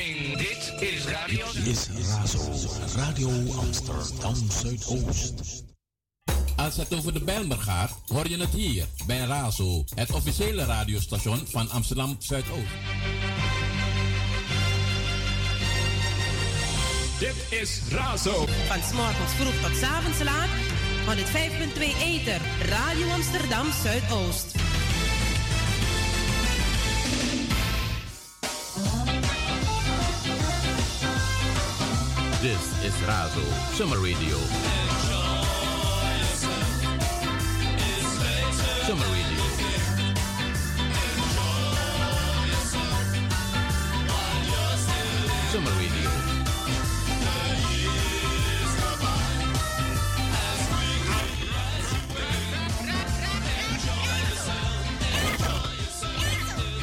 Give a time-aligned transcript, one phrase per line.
[0.00, 0.36] omgeving.
[0.36, 2.38] Dit is Radio Dit is Razo,
[2.96, 5.64] Radio Amsterdam Zuidoost.
[6.56, 11.46] Als het over de Bijlmer gaat, hoor je het hier bij Razo, het officiële radiostation
[11.46, 12.64] van Amsterdam Zuidoost.
[17.18, 18.46] Dit is Razo.
[18.46, 20.48] Van s'morgens vroeg tot s avonds laat.
[21.06, 24.59] 105.2 Eter, Radio Amsterdam Zuidoost.
[33.30, 34.36] Summer Radio.
[38.82, 39.42] Summer Radio.
[45.46, 46.10] Summer Radio.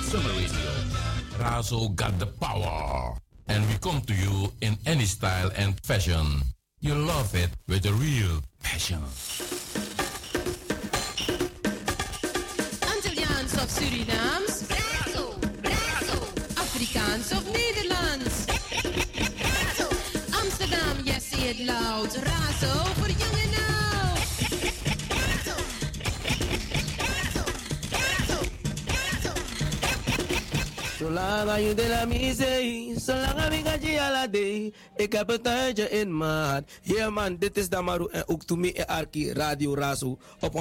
[0.01, 0.69] Summer Radio.
[1.39, 3.26] Razo got the power.
[3.49, 6.25] And we come to you in any style and fashion.
[6.79, 9.01] You love it with a real passion.
[12.91, 14.55] Antilliaans of Surinaams?
[16.55, 18.35] Afrikaans of Nederlands?
[20.41, 22.11] Amsterdam, yes, say it loud.
[22.15, 23.36] Razo voor jong
[31.07, 34.71] De la misee, ik.
[34.95, 36.63] Ik heb een tuintje in maat.
[36.81, 40.59] Yeah man, dit is Damaru en ook to en Arki Radio Razo op 105.2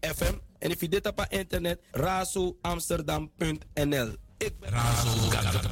[0.00, 0.34] FM.
[0.58, 4.08] En if je dit op internet, razoamsterdam.nl.
[4.38, 5.70] Ik ben Razo got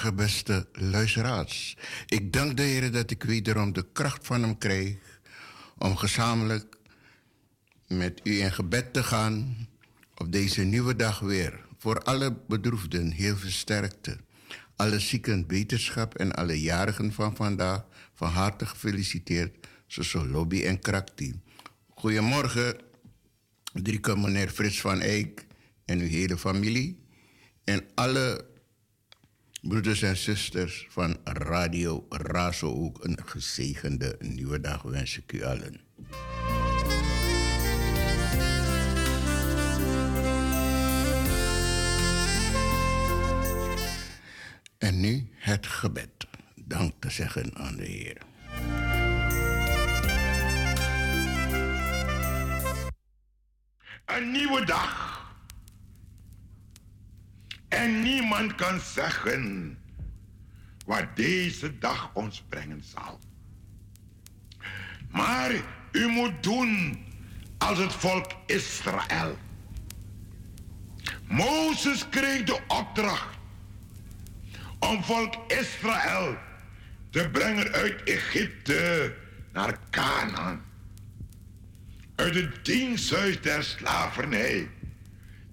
[0.00, 1.76] Goedemorgen, beste luisteraars.
[2.06, 4.96] Ik dank de Heer dat ik wederom de kracht van Hem krijg
[5.78, 6.76] om gezamenlijk
[7.86, 9.68] met u in gebed te gaan
[10.16, 11.64] op deze nieuwe dag weer.
[11.78, 14.16] Voor alle bedroefden heel veel sterkte.
[14.76, 17.84] Alle zieken beterschap en alle jarigen van vandaag
[18.14, 19.66] van harte gefeliciteerd.
[19.86, 21.40] Zoals Lobby en Krakti.
[21.94, 22.76] Goedemorgen,
[23.72, 25.46] Drieke meneer Frits van Eyck
[25.84, 26.98] en uw hele familie.
[27.64, 28.48] En alle
[29.60, 35.80] broeders en zusters van Radio Razo ook een gezegende nieuwe dag wens ik u allen.
[44.78, 46.26] En nu het gebed.
[46.54, 48.16] Dank te zeggen aan de Heer.
[54.04, 55.19] Een nieuwe dag.
[57.70, 59.78] En niemand kan zeggen
[60.86, 63.18] wat deze dag ons brengen zal.
[65.10, 65.50] Maar
[65.92, 67.04] u moet doen
[67.58, 69.38] als het volk Israël.
[71.24, 73.38] Mozes kreeg de opdracht
[74.78, 76.36] om volk Israël
[77.10, 79.14] te brengen uit Egypte
[79.52, 80.64] naar Canaan.
[82.14, 84.68] Uit het diensthuis der slavernij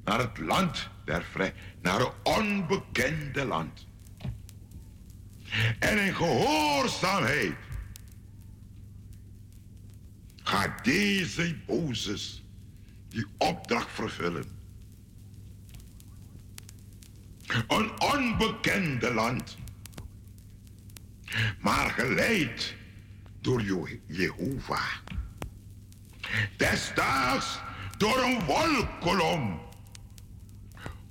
[0.03, 1.53] naar het land der vrij,
[1.87, 3.85] naar een onbekende land.
[5.79, 7.55] En in gehoorzaamheid
[10.43, 12.43] gaat deze Mozes
[13.09, 14.45] die opdracht vervullen.
[17.67, 19.57] Een onbekende land.
[21.59, 22.75] Maar geleid
[23.41, 24.91] door Je- Jehovah.
[26.57, 27.59] Desdaags
[27.97, 29.66] door een wolkolom.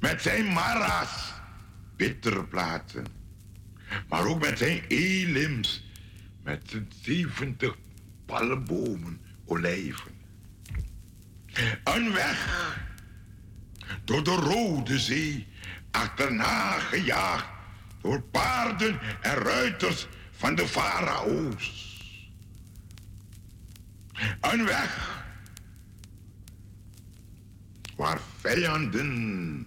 [0.00, 1.32] met zijn mara's,
[1.96, 3.06] bittere platen.
[4.08, 5.84] Maar ook met zijn elims,
[6.42, 7.76] met zijn 70
[8.26, 10.10] palmbomen, olijven.
[11.84, 12.68] Een weg
[14.04, 15.46] door de Rode Zee,
[15.90, 17.48] achterna gejaagd
[18.00, 21.88] door paarden en ruiters van de farao's.
[24.40, 25.24] Een weg
[27.96, 29.66] waar vijanden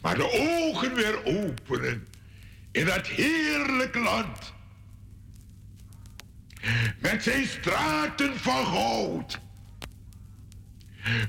[0.00, 2.08] Maar de ogen weer openen
[2.72, 4.54] in dat heerlijk land.
[6.98, 9.40] Met zijn straten van goud.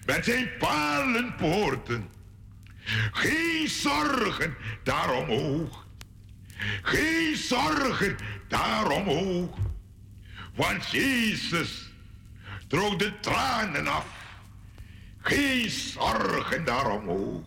[0.06, 2.10] Met zijn palenpoorten.
[3.12, 5.88] Geen zorgen daaromhoog.
[6.82, 8.16] Geen zorgen
[8.48, 9.58] daaromhoog.
[10.56, 11.92] Want Jezus
[12.68, 14.08] droog de tranen af.
[15.22, 17.47] Geen zorgen daaromhoog.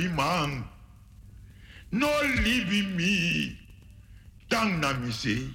[0.00, 0.64] helpi man.
[1.92, 2.08] No
[2.42, 3.58] libi mi.
[4.48, 5.48] Dang na mi say.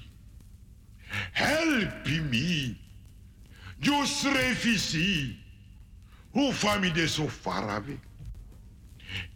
[1.34, 2.78] Helpi mi.
[3.80, 5.36] Just refisi.
[6.34, 8.00] Hoe fami de so far away.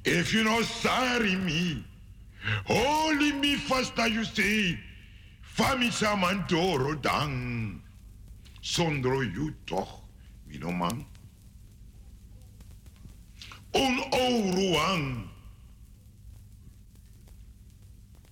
[0.03, 1.83] If you no sorry me.
[2.65, 4.77] Holy me fast that you say.
[5.55, 7.81] Fami samantoro dang.
[8.61, 10.01] Sondro you toch.
[10.47, 11.05] Mi no man.
[13.73, 15.29] Un ouruang.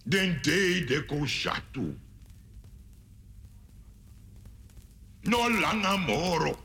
[0.04, 0.40] Den
[1.28, 1.96] de de shatu.
[5.24, 6.58] No langa moro.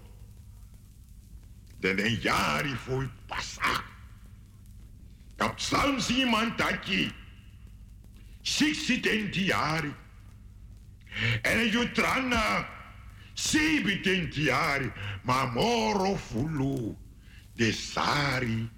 [1.81, 3.83] Den en jari foi passa.
[5.37, 7.11] Kap sam si man taki.
[8.43, 9.95] Siksi tenti jari.
[11.43, 12.69] En ju tranga.
[13.35, 14.93] Sebi tenti jari.
[15.25, 16.97] Ma moro fulu.
[17.57, 18.71] De sari.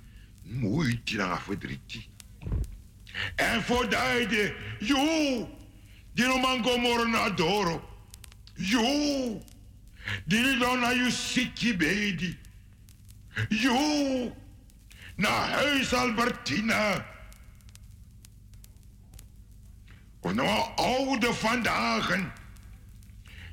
[0.44, 2.12] Muiti na verdriti.
[3.36, 5.48] En voor de, jo,
[6.14, 7.82] die no mango moro na doro.
[8.56, 9.42] Jo,
[10.26, 12.36] die no na you sikki baby.
[13.50, 14.32] Jo,
[15.16, 17.04] na huis Albertina.
[20.20, 22.32] Of nou oude vandaag.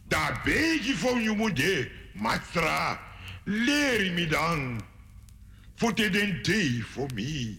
[0.07, 2.99] Daar beetje van je moeder, Mastra.
[3.43, 4.81] Leer me dan.
[5.75, 7.57] Voor te den day voor me.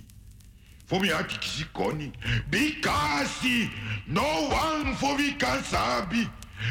[0.93, 2.11] Voor me had ik ze koni.
[2.49, 3.71] Bikasi.
[4.05, 6.29] No one voor wie kan sabi.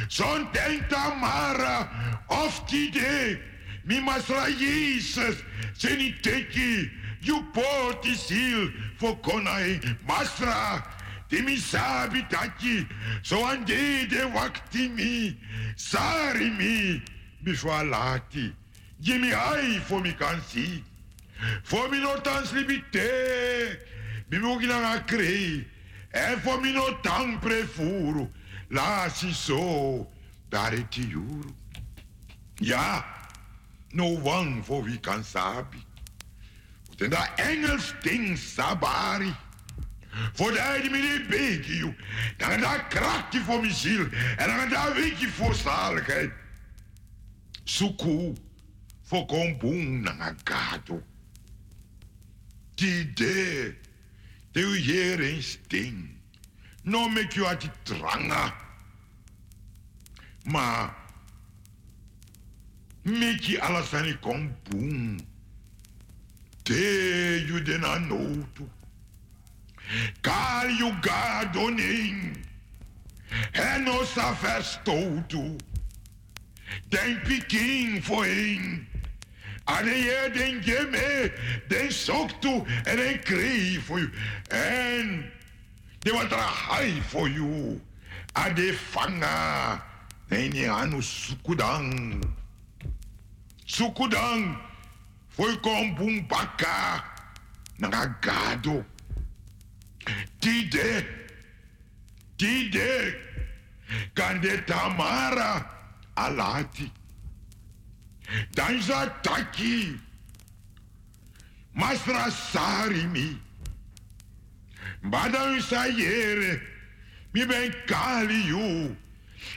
[0.08, 1.90] Zo'n denk Tamara.
[2.28, 3.42] Of die day.
[3.84, 5.36] Mi Masra Jezus.
[5.74, 6.92] Zijn niet teki.
[7.20, 8.70] You poti ziel.
[8.98, 9.80] Voor konai.
[10.06, 10.86] Masra.
[11.28, 12.88] Die mi sabi taki.
[13.22, 15.40] Zo aan de wakti mi.
[15.76, 17.04] Sari mi.
[17.40, 18.54] Before lati.
[18.98, 20.84] Jimmy ai voor mi kan zien.
[21.64, 23.90] Voor mi no tans libite.
[24.32, 25.67] Mi mo gina nga krei.
[26.10, 28.32] E voor mi no tang prefuru.
[28.70, 30.08] La si so.
[30.50, 31.54] Dare ti juru.
[32.56, 33.06] Ja.
[33.91, 35.84] No one voor wie kan sabi.
[36.96, 39.36] Den da Engels ding sabari.
[40.34, 41.94] Voor de die me die beetje, joh.
[42.38, 44.08] Dan daar krachtje voor mijn ziel.
[44.38, 46.32] En dan daar weekje voor zaligheid.
[47.63, 48.34] Suku.
[49.02, 51.04] Voor komboen na gato.
[52.76, 53.81] Die de.
[54.52, 56.10] De u hier een sting.
[56.84, 58.56] No make you ati tranga.
[60.44, 60.96] Maar.
[63.02, 65.20] Make you alasani komboen.
[66.64, 68.70] De you den anotu.
[70.22, 72.46] Kal you gadoning.
[73.52, 75.56] En os a verstotu.
[76.88, 78.91] Den piking voor een.
[79.78, 81.32] En je den gemme,
[81.68, 84.10] den soktu en den kree voor je.
[84.48, 85.32] En
[86.00, 87.80] de wat er hai voor je.
[88.34, 89.84] En de fanga.
[90.28, 92.24] Nee, je anu sukudang.
[93.66, 94.58] Sukudang.
[95.30, 95.60] Foi
[95.96, 97.04] bum baka.
[97.78, 98.84] Nagagado.
[100.40, 101.06] Tide.
[102.36, 103.16] Tide.
[104.14, 105.66] Kande Tamara.
[106.14, 106.92] Alati.
[108.56, 110.00] Dans un taquis, tá
[111.74, 113.38] Masra Sarimi,
[115.04, 116.62] Badan Sayere,
[117.34, 118.96] Mi Ben Kaliu,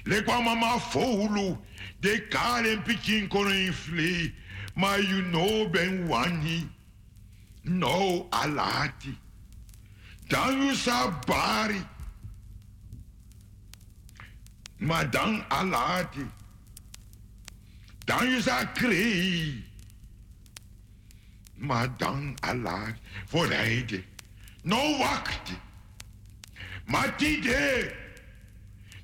[0.07, 1.59] Le Guamama Foulu,
[2.01, 4.33] De Karen Pikin Korinfli,
[4.77, 6.69] Ma you know Ben Wani,
[7.65, 9.17] No Alati,
[10.29, 11.85] Dan Sabari,
[14.79, 16.29] Madame Alati,
[18.41, 19.65] sa krei.
[21.55, 23.01] Maar dan alati.
[23.27, 24.05] Voor rijden.
[24.63, 25.53] No wacht.
[26.85, 27.95] Maar die de.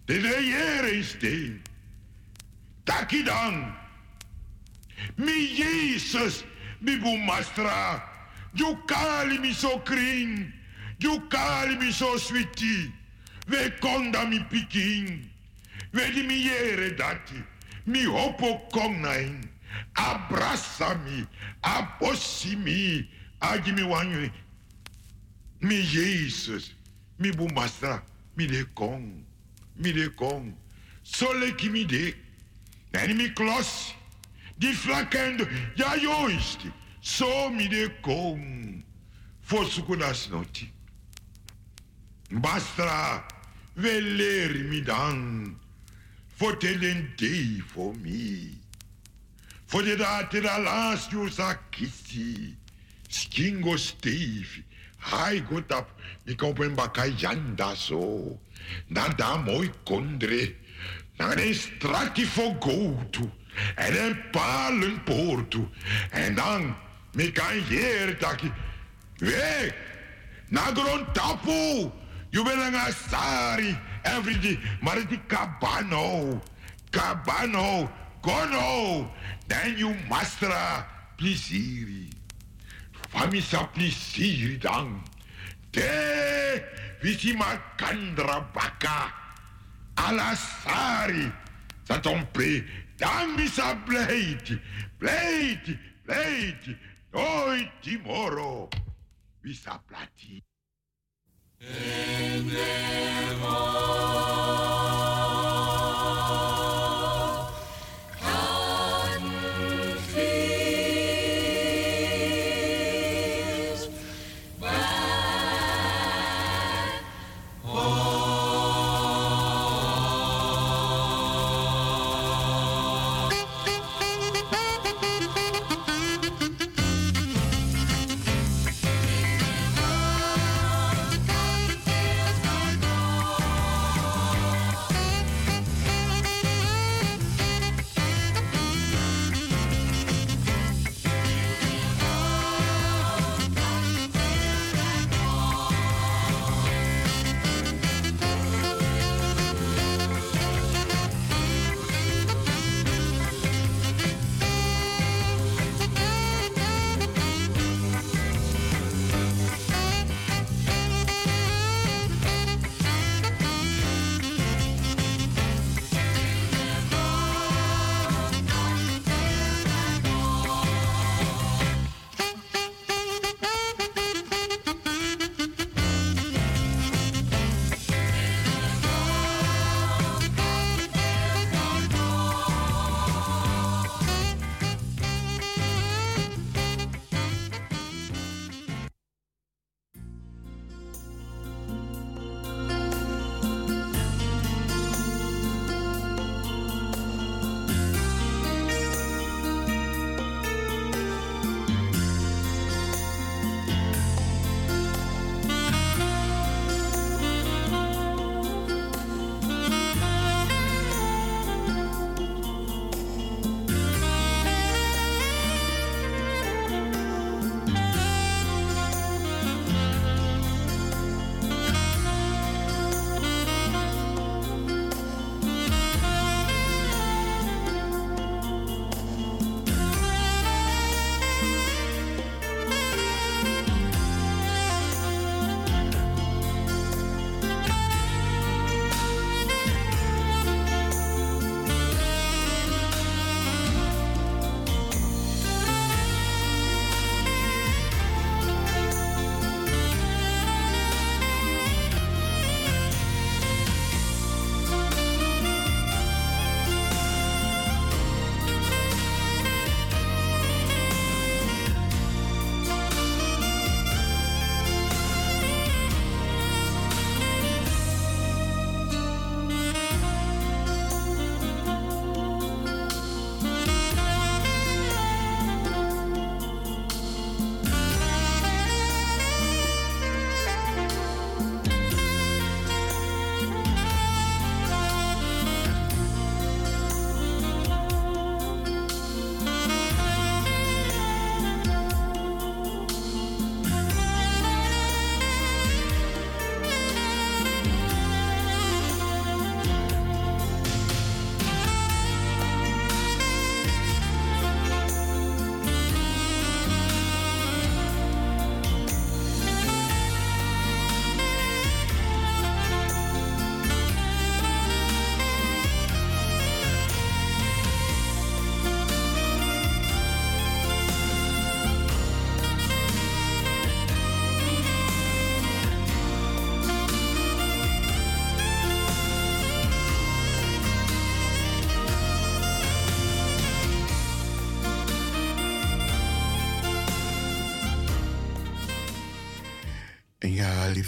[0.04, 1.62] De jere steen.
[2.84, 3.74] Taki dan.
[5.14, 6.44] Mi Jezus,
[6.78, 8.04] mi bumastra.
[8.52, 10.52] You call me so kring.
[10.98, 12.92] You call me so sweetie.
[13.46, 14.44] We konda mi.
[15.92, 17.44] We di mi yere dati.
[17.84, 19.48] Mi hopo kongain.
[19.94, 21.26] Abrasa mi.
[21.62, 23.08] Apossi mi.
[23.40, 24.30] Agi mi wanyu.
[25.60, 26.74] Mi Jezus.
[27.18, 28.02] Mi bumastra.
[28.36, 29.24] Mi de kong.
[29.76, 30.54] Mi de kong.
[31.02, 32.14] Sole ki mi de.
[32.92, 33.94] En mi klos.
[34.60, 36.58] Die vlakkende, ja juist,
[37.00, 38.84] zo mi de kom.
[39.40, 40.72] Voor sukunas noti.
[42.30, 43.24] Bastra,
[43.72, 45.59] we leer mi dan.
[46.40, 48.50] Voor te den day for me.
[49.66, 52.56] De dat de laatst je sa kissi.
[53.08, 54.62] Skingo Steve.
[54.96, 55.92] Hai go tap.
[56.24, 58.40] Mi kom een baka janda so.
[58.86, 60.54] Na da mooi kondre.
[61.16, 63.30] Na een strakkie voor gotu.
[63.74, 65.68] En een palen poortu.
[66.10, 66.76] En dan
[67.12, 68.52] mi kan hier taki.
[69.16, 69.74] Weg.
[70.48, 71.90] Na grond tapu.
[72.30, 73.76] You ben een asari.
[74.02, 74.58] Everyday.
[74.80, 76.40] Maar het is cabano.
[76.90, 77.90] Cabano.
[78.20, 79.10] Gono.
[79.46, 80.86] Dan you mastra.
[81.16, 82.08] Plisiri.
[83.08, 85.02] Famisa plisiri dan.
[85.70, 86.62] Te.
[87.00, 89.12] Visi makandra baka.
[89.94, 91.32] Alasari.
[91.82, 92.64] Satompe.
[92.96, 94.60] Dan bisa pleiti.
[94.98, 95.78] Pleiti.
[96.04, 96.76] Pleiti.
[97.12, 98.68] Noi timoro.
[99.42, 100.49] Bisa plati.
[101.62, 101.68] Ja,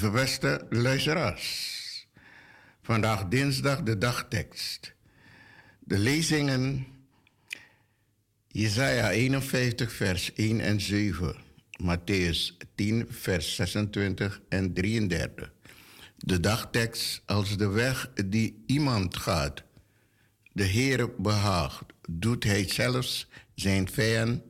[0.03, 0.67] lieve beste.
[2.83, 4.95] Vandaag dinsdag de dagtekst.
[5.79, 6.87] De lezingen
[8.49, 11.37] Jesaja 51 vers 1 en 7.
[11.83, 15.53] Matthäus 10, vers 26 en 33.
[16.17, 19.63] De dagtekst als de weg die iemand gaat,
[20.53, 24.43] de Heer behaagt, doet hij zelfs zijn vijand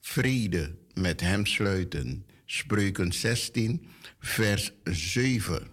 [0.00, 2.24] vrede met hem sluiten.
[2.52, 3.86] Spreuken 16,
[4.18, 5.66] vers 7.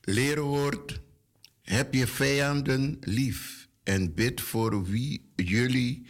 [0.00, 1.00] Leerwoord,
[1.62, 6.06] heb je vijanden lief en bid voor wie jullie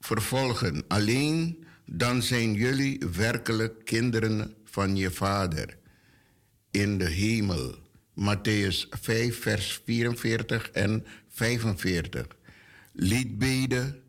[0.00, 0.84] vervolgen.
[0.88, 5.78] Alleen dan zijn jullie werkelijk kinderen van je Vader
[6.70, 7.74] in de hemel.
[8.14, 12.26] Matthäus 5, vers 44 en 45.
[12.92, 14.02] Liedbeden.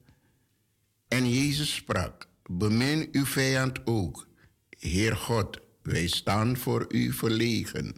[1.07, 4.27] En Jezus sprak: Bemin uw vijand ook.
[4.69, 7.95] Heer God, wij staan voor u verlegen.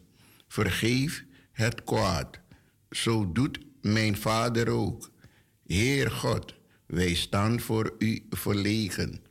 [0.48, 2.40] Vergeef het kwaad.
[2.90, 5.12] Zo doet mijn Vader ook.
[5.66, 9.22] Heer God, wij staan voor u verlegen.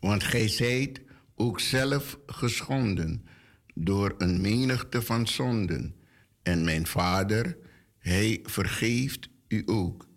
[0.00, 1.00] Want gij zijt
[1.34, 3.26] ook zelf geschonden
[3.74, 5.94] door een menigte van zonden.
[6.42, 7.56] En mijn Vader,
[7.98, 10.08] hij vergeeft u ook.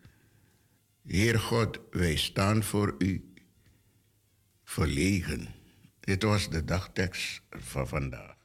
[1.05, 3.26] Heer God, wij staan voor u
[4.67, 5.47] verlegen.
[5.99, 8.36] Dit was de dagtekst van vandaag.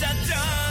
[0.00, 0.67] I'm done.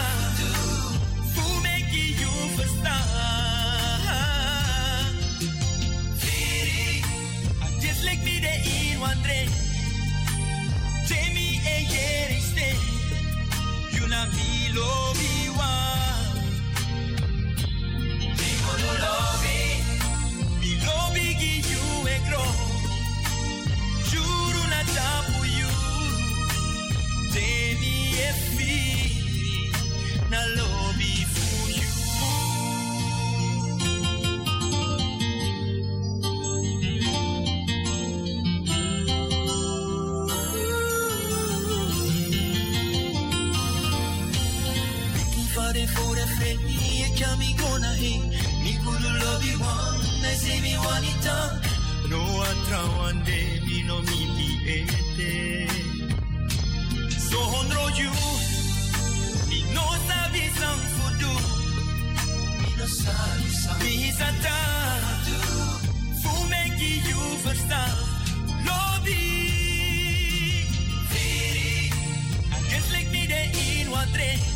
[50.98, 51.04] No
[52.42, 55.70] atra one day me no me di ete.
[57.30, 58.10] So honro you,
[59.48, 61.34] me no sabi sang fudu.
[62.62, 63.80] Me no sabi sang.
[63.84, 64.22] Me is.
[66.24, 67.94] Fu meki you verstaan.
[68.66, 69.26] Lobby.
[72.72, 74.47] Just like me de in one train.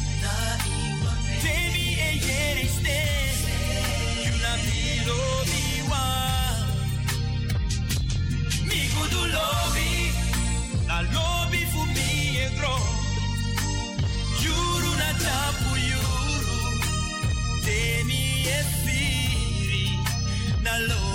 [20.72, 21.11] calor.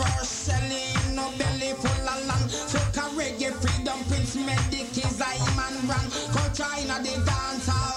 [0.00, 2.50] horror selling, no belly full of land.
[2.50, 6.06] Fuck a reggae freedom, Prince Medic is a man run.
[6.32, 7.89] Culture in the dance hall.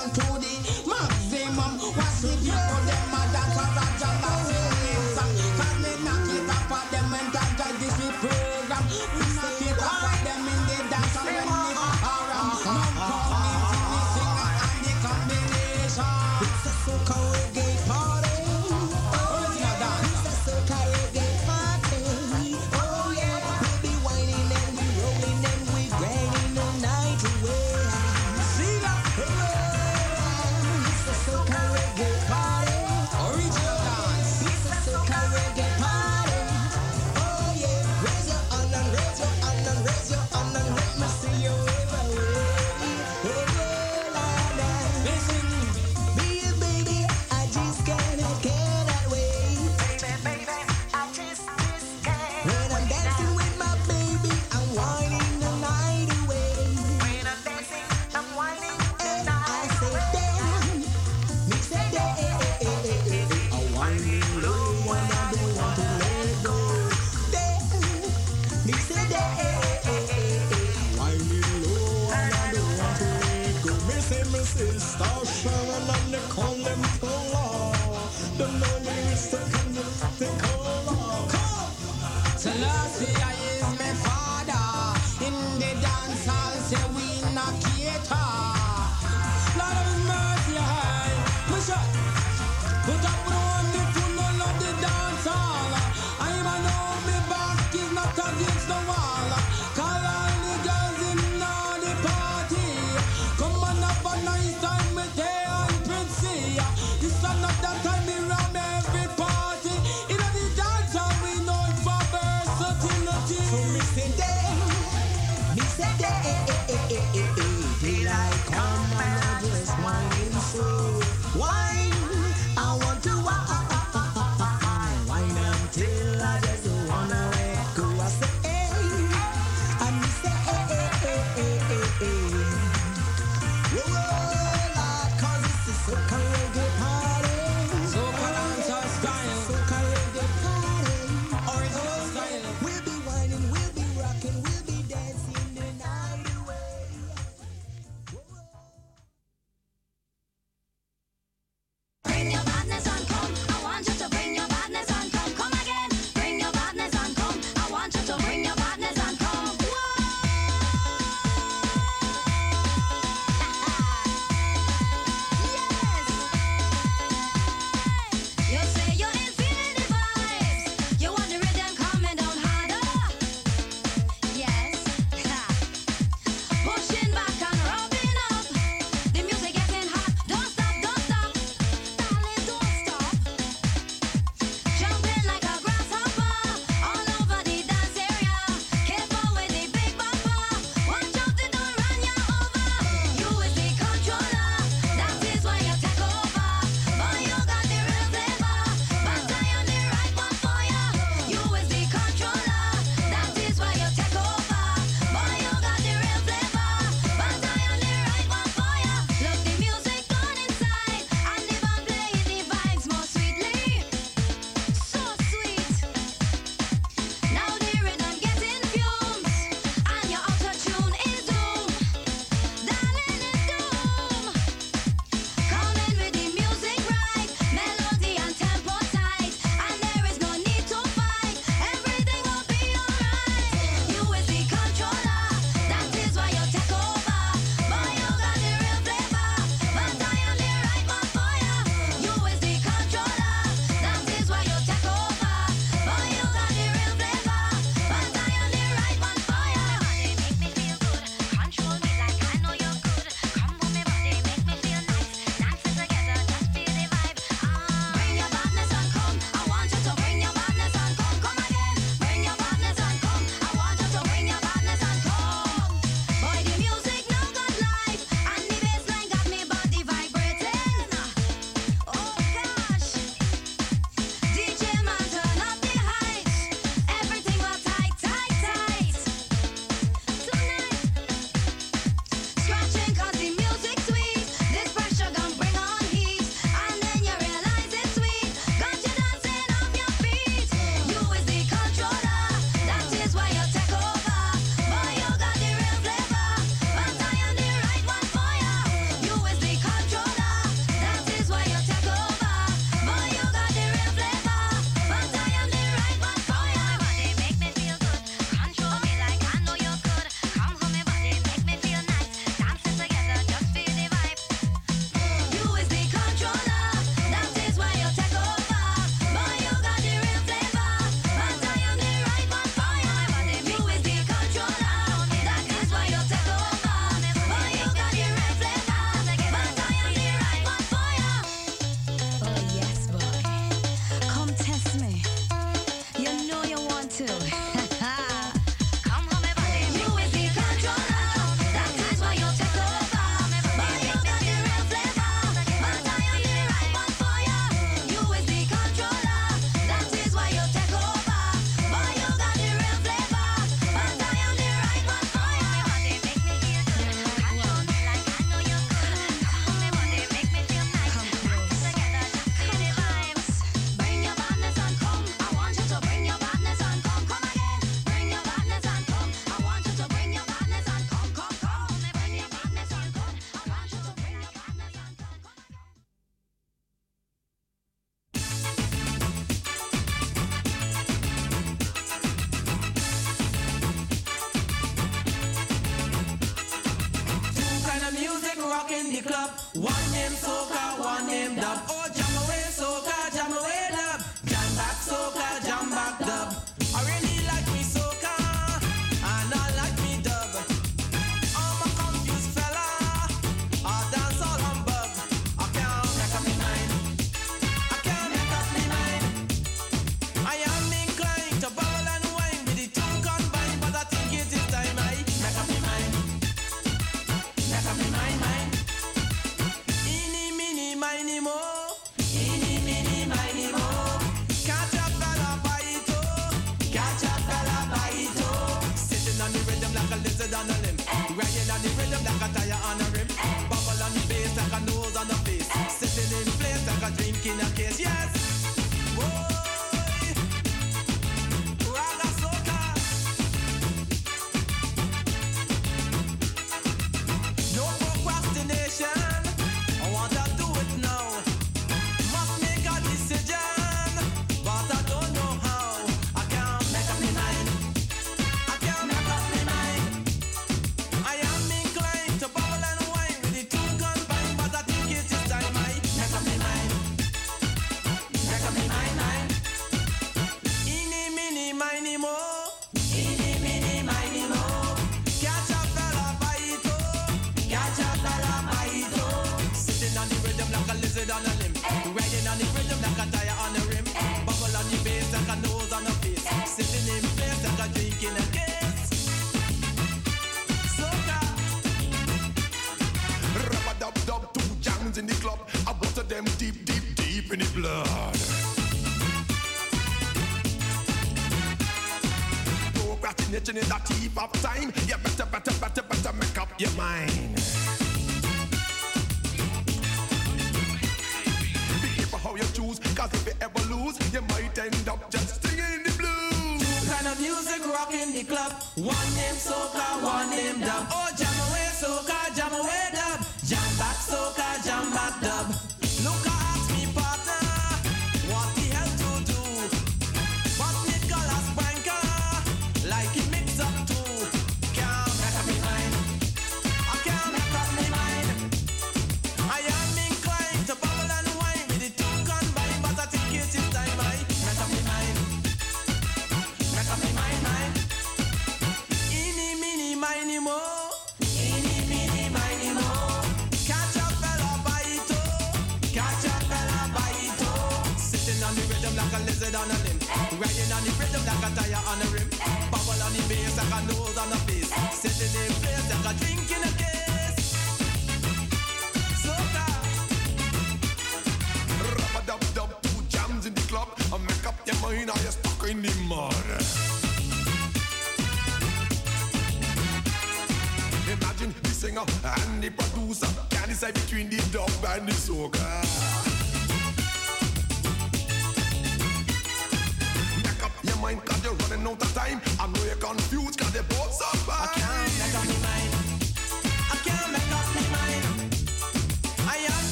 [503.44, 504.74] Procrastination is a thief of time.
[504.88, 505.02] You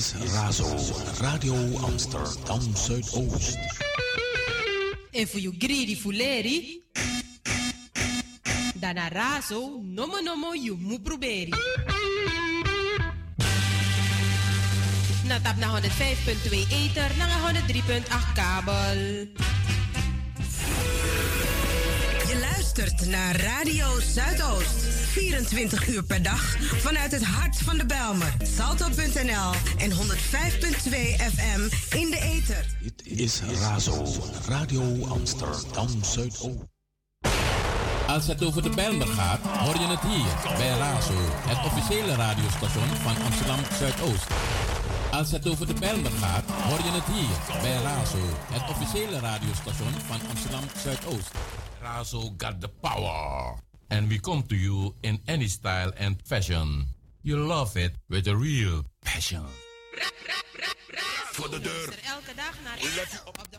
[0.00, 0.66] is Razo,
[1.20, 3.58] Radio Amsterdam Zuidoost.
[5.10, 6.82] En voor you greedy fuleri.
[8.74, 11.52] Dana razo, nomo nomo you mu proberi.
[15.24, 19.28] Na tap na 105.2 ether, na 103.8 kabel.
[22.28, 24.79] Je luistert naar Radio Zuidoost.
[25.10, 28.34] 24 uur per dag vanuit het hart van de Belmer.
[28.56, 29.96] Salto.nl en 105.2
[31.34, 31.60] FM
[31.96, 32.66] in de ether.
[32.80, 34.06] Dit is Razo,
[34.48, 36.68] Radio Amsterdam Zuidoost.
[38.06, 41.14] Als het over de Bijlmer gaat, hoor je het hier bij Razo,
[41.48, 44.26] het officiële radiostation van Amsterdam Zuidoost.
[45.10, 48.18] Als het over de Bijlmer gaat, hoor je het hier bij Razo,
[48.52, 51.30] het officiële radiostation van Amsterdam Zuidoost.
[51.80, 53.68] Razo got the power.
[53.90, 56.86] And we come to you in any style and fashion.
[57.22, 59.46] You love it with a real passion.
[61.32, 61.98] Voor de deur.
[62.04, 63.58] Elke dag naar Let u op de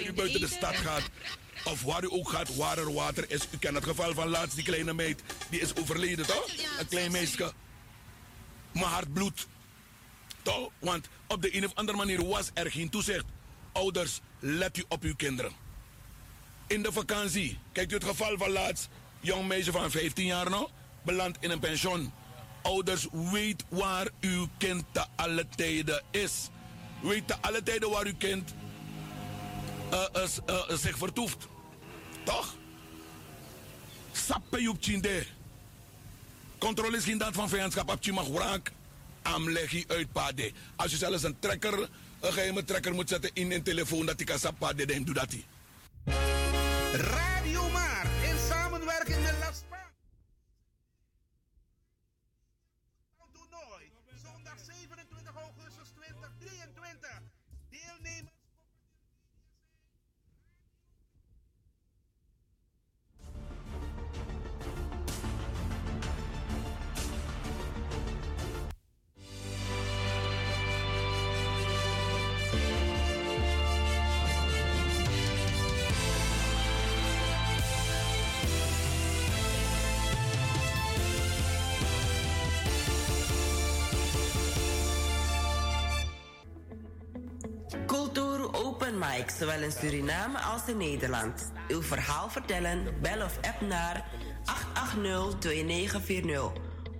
[0.00, 1.02] 105.2 u buiten de stad gaat,
[1.64, 3.48] of waar u ook gaat, waar er water is.
[3.50, 6.48] U kent het geval van laatst, die kleine meid, die is overleden, toch?
[6.78, 7.52] Een klein meisje.
[8.72, 9.46] Mijn hart bloedt.
[10.42, 10.70] Toch?
[10.78, 13.24] Want op de een of andere manier was er geen toezicht.
[13.72, 15.52] Ouders, let u op uw kinderen.
[16.66, 18.88] In de vakantie, kijkt u het geval van laatst,
[19.22, 20.70] jong meisje van 15 jaar nog,
[21.02, 22.12] belandt in een pension.
[22.62, 26.48] Ouders, weet waar uw kind te alle tijden is.
[27.00, 28.54] Weet te alle tijden waar uw kind
[29.90, 31.48] eh, eh, zich vertoeft.
[32.24, 32.56] Toch?
[34.12, 35.26] Sappe Joep Chinde.
[36.58, 37.96] Controle is geen daad van vijandschap.
[38.00, 38.72] Je mag wraak
[39.22, 40.52] aanleggen uit pade.
[40.76, 41.88] Als je zelfs een trekker,
[42.20, 45.14] een geheime trekker moet zetten in een telefoon dat die kan sap pade, dan doe
[45.14, 45.34] dat.
[89.62, 91.52] In Suriname als in Nederland.
[91.68, 94.04] Uw verhaal vertellen, bel of app naar
[94.44, 94.50] 880-2940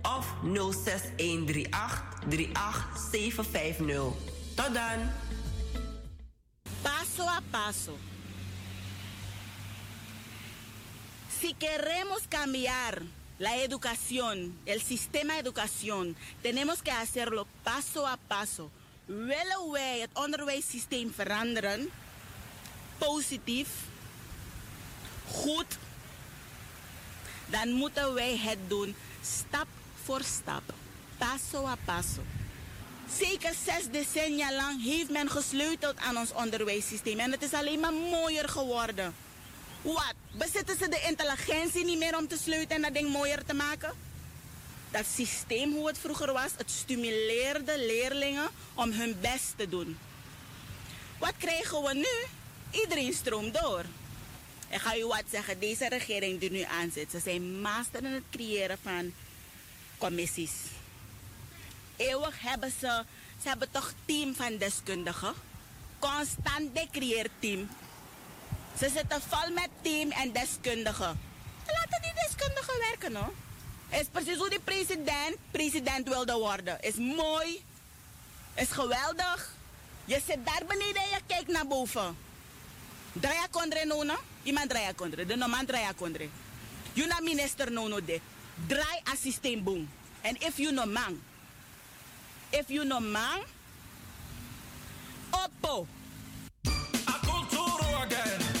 [0.01, 0.49] of 06138-38750.
[4.55, 5.11] Tot dan!
[6.81, 7.97] Paso a paso.
[11.39, 13.01] Si queremos cambiar
[13.37, 18.71] la educación, el sistema de educación, tenemos que hacerlo paso a paso.
[19.05, 21.89] Willen wij het onderwijssysteem veranderen,
[22.97, 23.67] positief,
[25.31, 25.77] goed,
[27.45, 29.67] dan moeten wij het doen stap
[30.03, 30.63] voor stap,
[31.17, 32.21] paso a paso.
[33.17, 37.93] Zeker zes decennia lang heeft men gesleuteld aan ons onderwijssysteem en het is alleen maar
[37.93, 39.13] mooier geworden.
[39.81, 40.13] Wat?
[40.31, 43.93] Bezitten ze de intelligentie niet meer om te sleutelen en dat ding mooier te maken?
[44.91, 49.97] Dat systeem hoe het vroeger was, het stimuleerde leerlingen om hun best te doen.
[51.19, 52.42] Wat krijgen we nu?
[52.81, 53.85] Iedereen stroomt door.
[54.69, 58.23] Ik ga u wat zeggen, deze regering die nu aanzit, ze zijn master in het
[58.31, 59.13] creëren van
[59.97, 60.51] commissies.
[61.95, 63.03] Eeuwig hebben ze,
[63.41, 65.33] ze hebben toch team van deskundigen.
[65.99, 67.69] Constant de creëerteam.
[68.77, 71.19] Ze zitten vol met team en deskundigen.
[71.67, 73.33] Laten die deskundigen werken hoor.
[73.89, 76.81] Is precies hoe die president president wilde worden.
[76.81, 77.63] Is mooi.
[78.53, 79.55] Is geweldig.
[80.05, 82.17] Je zit daar beneden en je kijkt naar boven.
[83.15, 84.15] Draya kondre nono.
[84.45, 85.25] Iemand draya kondre.
[85.25, 86.29] De noman draya kondre.
[86.95, 88.19] You na minister nono de.
[88.67, 89.87] Draai a boom.
[90.23, 91.19] En if you no man.
[92.51, 93.41] If you no man.
[95.31, 95.87] Oppo.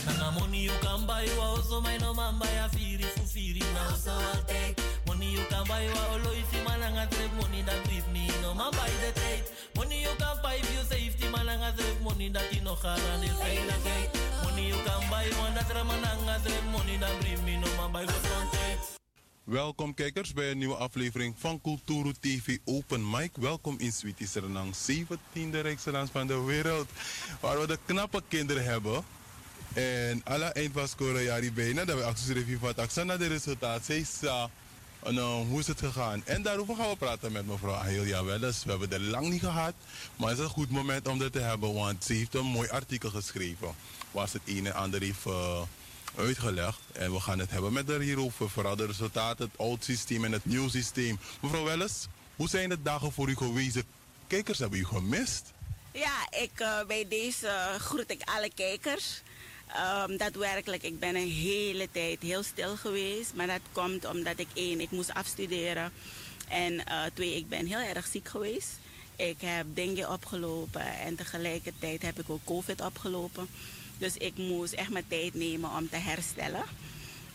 [0.05, 3.61] Nana money you can buy wa also my no man buy a firi fu firi
[3.73, 6.59] now so I'll take money you can buy wa olo if you
[7.11, 9.43] save money that brief me no man buy the take
[9.75, 13.31] money you can buy if you safety malanga save money that you no haran is
[13.31, 14.22] veiligheid money you
[19.43, 23.31] Welkom kijkers bij een nieuwe aflevering van Culturo TV Open Mic.
[23.35, 26.89] Welkom in Sweetie Suriname, 17e rijkste land van de wereld.
[27.39, 29.03] Waar we de knappe kinderen hebben.
[29.73, 31.85] En alle eind van scoren jari bijna.
[31.85, 33.85] Dat we acties review van taxa naar de resultaat.
[33.85, 34.05] Zij
[35.03, 36.25] en, uh, hoe is het gegaan?
[36.25, 38.63] En daarover gaan we praten met mevrouw Ahelia Welles.
[38.63, 39.73] We hebben het lang niet gehad.
[40.15, 41.73] Maar het is een goed moment om dat te hebben.
[41.73, 43.75] Want ze heeft een mooi artikel geschreven.
[44.13, 45.25] Ze het een en ander heeft...
[45.25, 45.61] uh,
[46.17, 46.79] uitgelegd.
[46.91, 48.49] En we gaan het hebben met haar hierover.
[48.49, 51.19] Vooral de resultaten, het oud systeem en het nieuw systeem.
[51.41, 53.83] Mevrouw Welles, hoe zijn de dagen voor u geweest?
[54.27, 55.51] Kijkers hebben u gemist.
[55.91, 59.21] Ja, ik, eh, bij deze eh, groet ik alle kijkers.
[59.67, 63.33] Ehm, daadwerkelijk, ik ben een hele tijd heel stil geweest.
[63.33, 65.91] Maar dat komt omdat ik één, ik moest afstuderen.
[66.47, 68.69] En eh, twee, ik ben heel erg ziek geweest.
[69.15, 73.47] Ik heb dingen opgelopen en tegelijkertijd heb ik ook COVID opgelopen.
[73.97, 76.63] Dus ik moest echt mijn tijd nemen om te herstellen.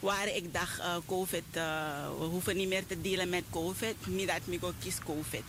[0.01, 3.95] Waar ik dacht, eh, COVID, eh, we hoeven niet meer te dealen met COVID.
[4.07, 5.45] Niet dat ik ook kies COVID.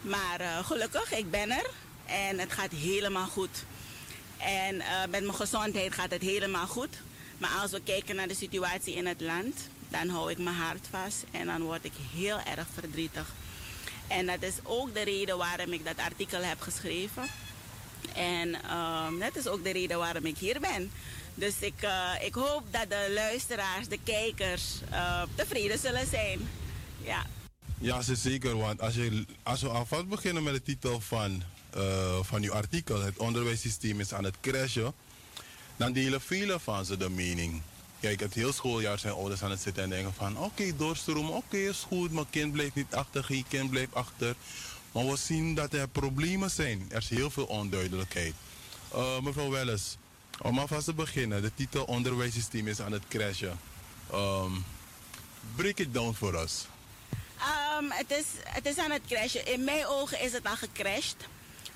[0.00, 1.70] Maar eh, gelukkig, ik ben er.
[2.06, 3.64] En het gaat helemaal goed.
[4.38, 4.76] En
[5.10, 6.96] met mijn gezondheid gaat het helemaal goed.
[7.38, 9.56] Maar als we kijken naar de situatie in het land,
[9.88, 11.24] dan hou ik mijn hart vast.
[11.30, 13.32] En dan word ik heel erg verdrietig.
[14.06, 17.28] En dat is ook de reden waarom ik dat artikel heb geschreven.
[18.14, 20.90] En ehm, dat is ook de reden waarom ik hier ben.
[21.34, 26.48] Dus ik, eh, ik hoop dat de luisteraars, de kijkers, eh, tevreden zullen zijn.
[27.02, 27.26] Ja.
[27.78, 28.56] Ja, ze zeker.
[28.56, 33.02] Want als, je, als we alvast beginnen met de titel van, eh, van uw artikel,
[33.02, 34.92] het onderwijssysteem is aan het crashen,
[35.76, 37.62] dan delen velen van ze de mening.
[38.00, 41.56] Kijk, het heel schooljaar zijn ouders aan het zitten en denken van oké, doorstromen, oké,
[41.56, 44.34] is goed, mijn kind blijft niet achter, geen kind blijft achter.
[44.94, 46.86] Maar we zien dat er problemen zijn.
[46.90, 48.34] Er is heel veel onduidelijkheid.
[48.92, 49.96] Eh, mevrouw Welles,
[50.42, 53.58] om alvast te beginnen, de titel onderwijssysteem is aan het crashen.
[54.12, 54.64] Um,
[55.56, 56.66] break it down voor ons.
[57.38, 59.46] Ehm, het, is, het is aan het crashen.
[59.46, 61.16] In mijn ogen is het al gecrashed.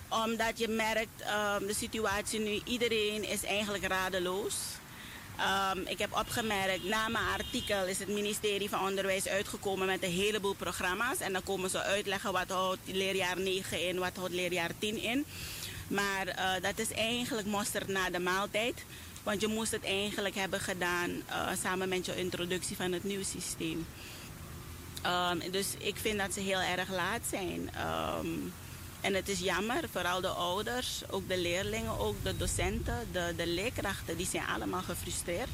[0.08, 4.54] Omdat je merkt, ehm, de situatie nu, iedereen is eigenlijk radeloos.
[5.38, 10.10] Ehm, ik heb opgemerkt, na mijn artikel is het ministerie van Onderwijs uitgekomen met een
[10.10, 11.18] heleboel programma's.
[11.18, 15.24] En dan komen ze uitleggen wat houdt leerjaar 9 in, wat houdt leerjaar 10 in.
[15.88, 18.84] Maar eh, dat is eigenlijk mosterd na de maaltijd.
[19.22, 23.24] Want je moest het eigenlijk hebben gedaan eh, samen met je introductie van het nieuwe
[23.24, 23.86] systeem.
[25.02, 27.70] Ehm, dus ik vind dat ze heel erg laat zijn.
[27.74, 28.28] Ehm,
[29.08, 33.46] en het is jammer, vooral de ouders, ook de leerlingen, ook de docenten, de, de
[33.46, 35.48] leerkrachten, die zijn allemaal gefrustreerd.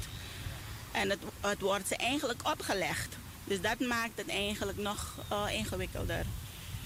[0.93, 3.16] En het, het wordt ze eigenlijk opgelegd.
[3.44, 6.26] Dus dat maakt het eigenlijk nog eh, ingewikkelder.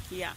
[0.09, 0.35] Ja.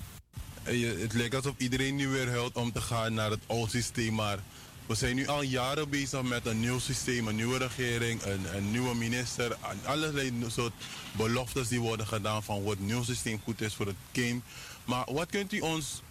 [0.64, 4.14] Het lijkt alsof iedereen nu weer huilt om te gaan naar het oude systeem.
[4.14, 4.40] Maar
[4.86, 8.72] we zijn nu al jaren bezig met een nieuw systeem, een nieuwe regering, een, een
[8.72, 9.58] nieuwe minister.
[9.84, 10.74] Allerlei soort
[11.12, 14.44] beloftes die worden gedaan van hoe het nieuw systeem goed is voor het kind.
[14.86, 16.02] Maar wat kunt u ons,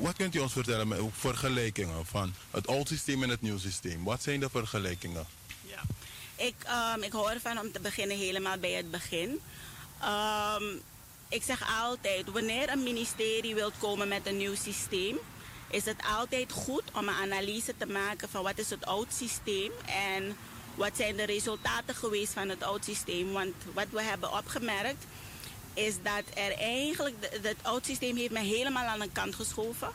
[0.00, 4.04] wat kunt u ons vertellen met vergelijkingen van het oude systeem en het nieuwe systeem?
[4.04, 5.26] Wat zijn de vergelijkingen?
[6.36, 9.40] Ik, ehm, ik hou ervan om te beginnen helemaal bij het begin.
[10.00, 10.64] Ehm,
[11.28, 15.18] ik zeg altijd, wanneer een ministerie wil komen met een nieuw systeem,
[15.70, 19.72] is het altijd goed om een analyse te maken van wat is het oud systeem
[19.86, 20.36] en
[20.74, 23.32] wat zijn de resultaten geweest van het oud systeem.
[23.32, 25.04] Want wat we hebben opgemerkt
[25.74, 29.90] is dat er eigenlijk, het oud systeem heeft me helemaal aan de kant geschoven.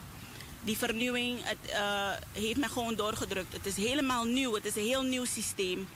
[0.62, 3.54] Die vernieuwing het, eh, heeft me gewoon doorgedrukt.
[3.54, 5.88] Het is helemaal nieuw, het is een heel nieuw systeem.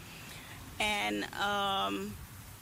[0.78, 1.94] En ehm,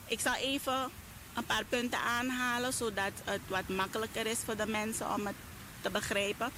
[0.08, 0.90] ik zal even
[1.34, 5.36] een paar punten aanhalen, zodat het wat makkelijker is voor de mensen om het
[5.82, 6.52] te begrijpen.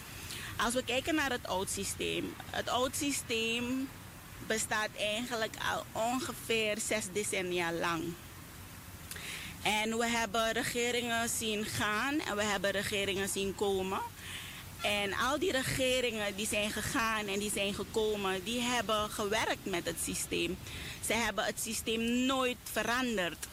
[0.58, 2.34] Als we kijken naar het oud systeem.
[2.50, 3.90] Het oud systeem
[4.48, 8.04] bestaat eigenlijk al ongeveer zes decennia lang.
[9.62, 14.00] En we hebben regeringen zien gaan en we hebben regeringen zien komen.
[14.82, 19.86] En al die regeringen die zijn gegaan en die zijn gekomen, die hebben gewerkt met
[19.86, 20.58] het systeem.
[21.06, 23.48] Ze hebben het systeem nooit veranderd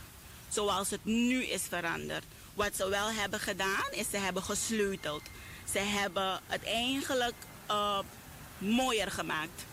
[0.48, 2.24] zoals het nu is veranderd.
[2.54, 5.22] Wat ze wel hebben gedaan, is ze hebben gesleuteld.
[5.72, 7.34] Ze hebben het eigenlijk
[7.66, 7.98] eh,
[8.58, 9.64] mooier gemaakt.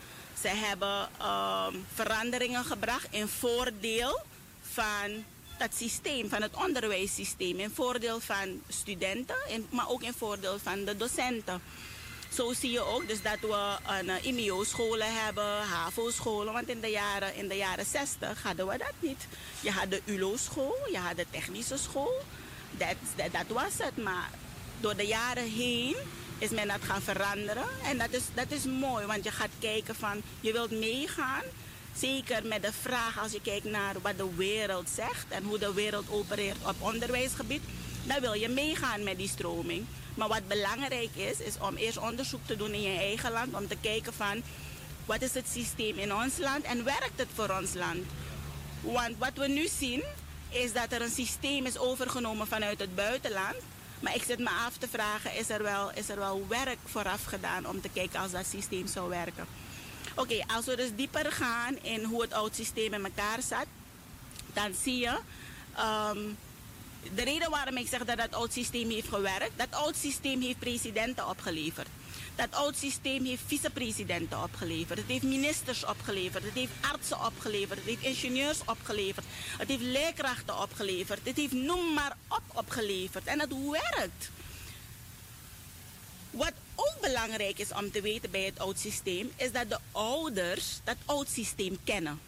[0.42, 4.22] Ze hebben ehm, veranderingen gebracht in voordeel
[4.62, 5.24] van
[5.58, 7.60] dat systeem, van het onderwijssysteem.
[7.60, 11.62] In voordeel van studenten, in- maar ook in voordeel van de docenten.
[12.34, 16.54] Zo zie je ook dus dat we een uh, IMO-scholen hebben, HAVO-scholen.
[16.54, 19.28] Want in de, jaren, in de jaren 60 hadden we dat niet.
[19.60, 22.22] Je had de ULO-school, je had de technische school.
[22.72, 23.98] Dat, dat, dat was het.
[24.04, 24.30] Maar
[24.80, 25.96] door de jaren heen
[26.38, 27.66] is men dat gaan veranderen.
[27.84, 31.44] En dat is, dat is mooi, want je gaat kijken van, je wilt meegaan.
[32.00, 35.74] Zeker met de vraag als je kijkt naar wat de wereld zegt en hoe de
[35.74, 37.62] wereld opereert op onderwijsgebied.
[38.04, 39.86] Dan wil je meegaan met die stroming.
[40.16, 43.54] Maar wat belangrijk is, is om eerst onderzoek te doen in je eigen land.
[43.54, 44.44] Om te kijken van
[45.06, 48.06] wat is het systeem in ons land en werkt het voor ons land.
[48.82, 50.04] Want wat we nu zien
[50.50, 53.56] is dat er een systeem is overgenomen vanuit het buitenland.
[54.00, 57.24] Maar ik zit me af te vragen, is er wel, is er wel werk vooraf
[57.24, 59.46] gedaan om te kijken als dat systeem zou werken.
[60.16, 63.66] Oké, als we dus dieper gaan in hoe het oud systeem in elkaar zat,
[64.54, 65.18] dan zie je
[65.76, 66.20] ehm,
[67.14, 70.60] de reden waarom ik zeg dat dat oud systeem heeft gewerkt, dat oud systeem heeft
[70.60, 71.88] presidenten opgeleverd.
[72.36, 75.00] Dat oud systeem heeft vicepresidenten opgeleverd.
[75.00, 76.44] Het heeft ministers opgeleverd.
[76.44, 77.80] Het heeft artsen opgeleverd.
[77.80, 79.26] Het heeft ingenieurs opgeleverd.
[79.58, 81.20] Het heeft leerkrachten opgeleverd.
[81.24, 83.26] Het heeft noem maar op opgeleverd.
[83.26, 84.30] En het werkt.
[86.32, 90.80] Wat ook belangrijk is om te weten bij het oud systeem, is dat de ouders
[90.84, 92.20] dat oud systeem kennen.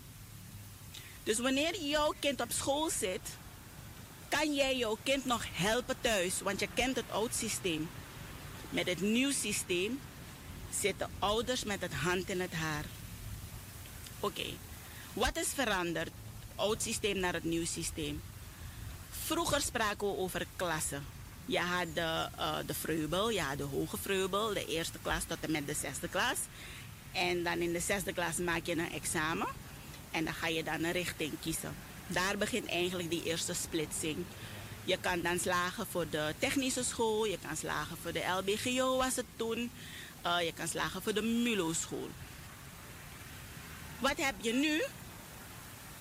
[1.24, 3.30] Dus wanneer jouw kind op school zit,
[4.30, 7.90] kan jij jouw kind nog helpen thuis, want je kent het oud systeem.
[8.70, 10.00] Met het nieuw systeem
[10.80, 12.86] zitten ouders met het hand in het haar.
[14.20, 14.46] Oké,
[15.14, 16.12] wat is veranderd?
[16.56, 18.22] Oud systeem naar het nieuw systeem.
[19.26, 21.17] Vroeger spraken we over klassen.
[21.48, 25.38] Je had de, uh, de vreubel, je had de hoge vreubel, de eerste klas tot
[25.42, 26.38] en met de zesde klas.
[27.12, 29.48] En dan in de zesde klas maak je een examen
[30.12, 31.76] en dan ga je dan een richting kiezen.
[32.08, 34.18] Daar begint eigenlijk die eerste splitsing.
[34.84, 39.16] Je kan dan slagen voor de technische school, je kan slagen voor de LBGO was
[39.16, 39.72] het toen,
[40.26, 42.10] uh, je kan slagen voor de MULO school.
[44.00, 44.82] Wat heb je nu?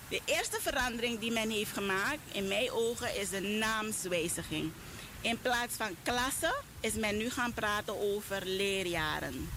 [0.09, 4.71] De eerste verandering die men heeft gemaakt, in mijn ogen, is de naamswijziging.
[5.21, 9.49] In plaats van klassen is men nu gaan praten over leerjaren.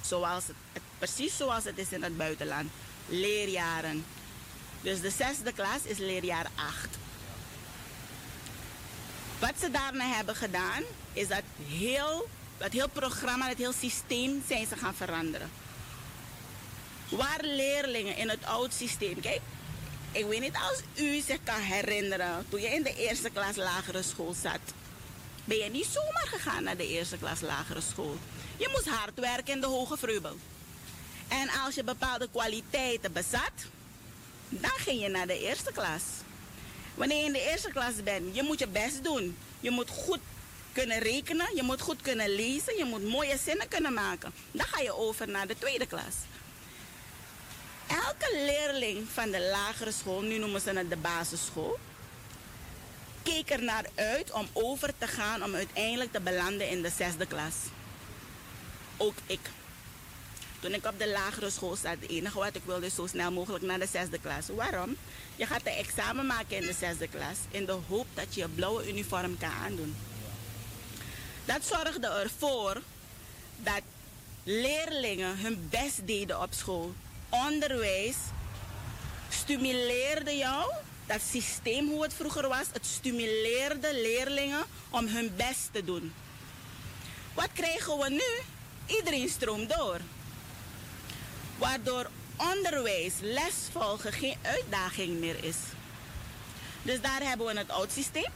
[0.00, 2.70] Zoals het, het, precies zoals het is in het buitenland.
[3.08, 4.04] Leerjaren.
[4.80, 6.88] Dus de zesde klas is leerjaar 8.
[9.38, 10.82] Wat ze daarna hebben gedaan,
[11.12, 12.28] is dat heel,
[12.58, 15.50] dat heel programma, dat heel systeem zijn ze gaan veranderen.
[17.08, 19.40] Waar leerlingen in het oud systeem, kijk,
[20.12, 24.02] ik weet niet als u zich kan herinneren, toen je in de eerste klas lagere
[24.02, 24.60] school zat,
[25.46, 28.16] ben je niet zomaar gegaan naar de eerste klas lagere school.
[28.56, 30.36] Je moest hard werken in de hoge vreubel.
[31.28, 33.52] En als je bepaalde kwaliteiten bezat,
[34.48, 36.02] dan ging je naar de eerste klas.
[36.94, 39.36] Wanneer je in de eerste klas bent, je moet je best doen.
[39.60, 40.20] Je moet goed
[40.72, 44.32] kunnen rekenen, je moet goed kunnen lezen, je moet mooie zinnen kunnen maken.
[44.50, 46.14] Dan ga je over naar de tweede klas.
[47.86, 51.78] Elke leerling van de lagere school, nu noemen ze het de basisschool,
[53.26, 57.26] keek er naar uit om over te gaan om uiteindelijk te belanden in de zesde
[57.26, 57.54] klas.
[58.96, 59.40] Ook ik.
[60.60, 63.64] Toen ik op de lagere school zat, het enige wat ik wilde zo snel mogelijk
[63.64, 64.46] naar de zesde klas.
[64.48, 64.96] Waarom?
[65.36, 68.48] Je gaat een examen maken in de zesde klas in de hoop dat je je
[68.48, 69.96] blauwe uniform kan aandoen.
[71.44, 72.82] Dat zorgde ervoor
[73.56, 73.82] dat
[74.44, 76.94] leerlingen hun best deden op school.
[77.28, 78.16] Onderwijs
[79.28, 80.72] stimuleerde jou,
[81.06, 86.12] dat systeem hoe het vroeger was, het stimuleerde leerlingen om hun best te doen.
[87.34, 88.42] Wat krijgen we nu?
[88.96, 90.00] Iedereen stroomt door.
[91.58, 95.56] Waardoor onderwijs, lesvolgen geen uitdaging meer is.
[96.82, 98.30] Dus daar hebben we het oud systeem.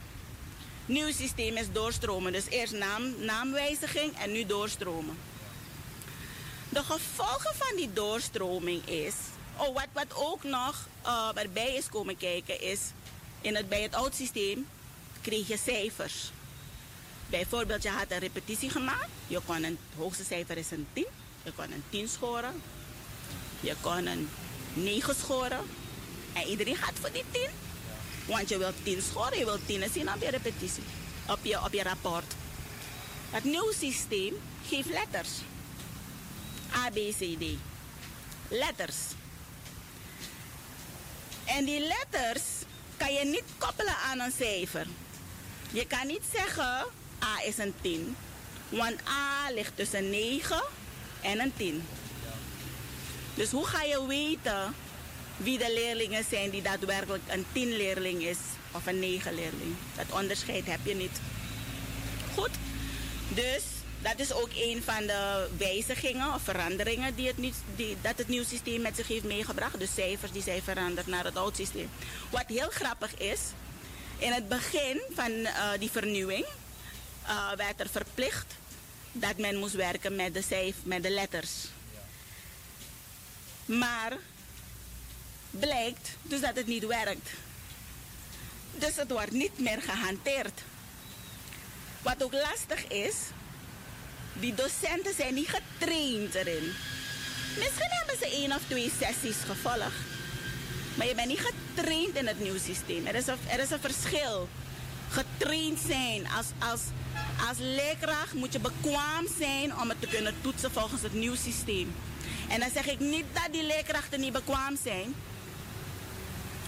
[0.87, 2.33] Nieuw systeem is doorstromen.
[2.33, 5.19] Dus eerst naam, naamwijziging en nu doorstromen.
[6.69, 9.15] De gevolgen van die doorstroming is.
[9.57, 12.81] Oh, wat, wat ook nog uh, erbij is komen kijken is.
[13.41, 14.67] In het, bij het oud systeem
[15.21, 16.31] kreeg je cijfers.
[17.27, 19.09] Bijvoorbeeld, je had een repetitie gemaakt.
[19.27, 21.07] Je kon een, het hoogste cijfer is een 10.
[21.43, 22.63] Je kon een 10 scoren.
[23.61, 24.29] Je kon een
[24.75, 25.61] 9 scoren.
[26.33, 27.49] En iedereen gaat voor die 10.
[28.27, 30.83] Want je wilt 10 scoren, je wilt 10 zien op je repetitie.
[31.29, 32.35] Op je, op je rapport.
[33.31, 34.35] Het nieuwe systeem
[34.67, 35.31] geeft letters.
[36.75, 37.45] A, B, C, D.
[38.49, 38.97] Letters.
[41.57, 42.43] En die letters
[42.97, 44.87] kan je niet koppelen aan een cijfer.
[45.73, 46.85] Je kan niet zeggen
[47.25, 48.17] A is een 10.
[48.69, 50.63] Want A ligt tussen 9
[51.21, 51.83] en een 10.
[53.35, 54.75] Dus hoe ga je weten
[55.37, 58.39] wie de leerlingen zijn die daadwerkelijk een 10 leerling is
[58.73, 59.75] of een 9 leerling?
[59.97, 61.21] Dat onderscheid heb je niet.
[62.35, 62.51] Goed.
[63.29, 63.63] Dus
[64.03, 68.29] dat is ook een van de wijzigingen of veranderingen die het, niet, die, dat het
[68.29, 69.79] nieuw systeem met zich heeft meegebracht.
[69.79, 71.91] De cijfers die zijn veranderd naar het oud systeem.
[72.31, 73.41] Wat heel grappig is,
[74.19, 76.47] in het begin van uh, die vernieuwing
[77.27, 78.55] uh, werd er verplicht
[79.13, 81.51] dat men moest werken met de, cijf, met de letters.
[83.65, 84.13] Maar
[85.51, 87.31] blijkt dus dat het niet werkt.
[88.75, 90.61] Dus het wordt niet meer gehanteerd.
[92.03, 93.15] Wat ook lastig is,
[94.33, 96.73] die docenten zijn niet getraind erin.
[97.57, 99.99] Misschien hebben ze één of twee sessies gevolgd.
[100.95, 103.07] Maar je bent niet getraind in het nieuwe systeem.
[103.07, 104.49] Er is een, er is een verschil.
[105.09, 106.29] Getraind zijn.
[106.37, 106.81] Als, als,
[107.49, 111.95] als leerkracht moet je bekwaam zijn om het te kunnen toetsen volgens het nieuwe systeem.
[112.49, 115.15] En dan zeg ik niet dat die leerkrachten niet bekwaam zijn.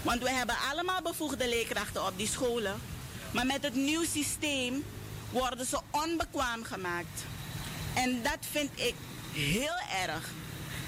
[0.01, 2.81] Want we hebben allemaal bevoegde leerkrachten op die scholen.
[3.31, 4.83] Maar met het nieuwe systeem
[5.29, 7.23] worden ze onbekwaam gemaakt.
[7.93, 8.93] En dat vind ik
[9.33, 10.29] heel erg.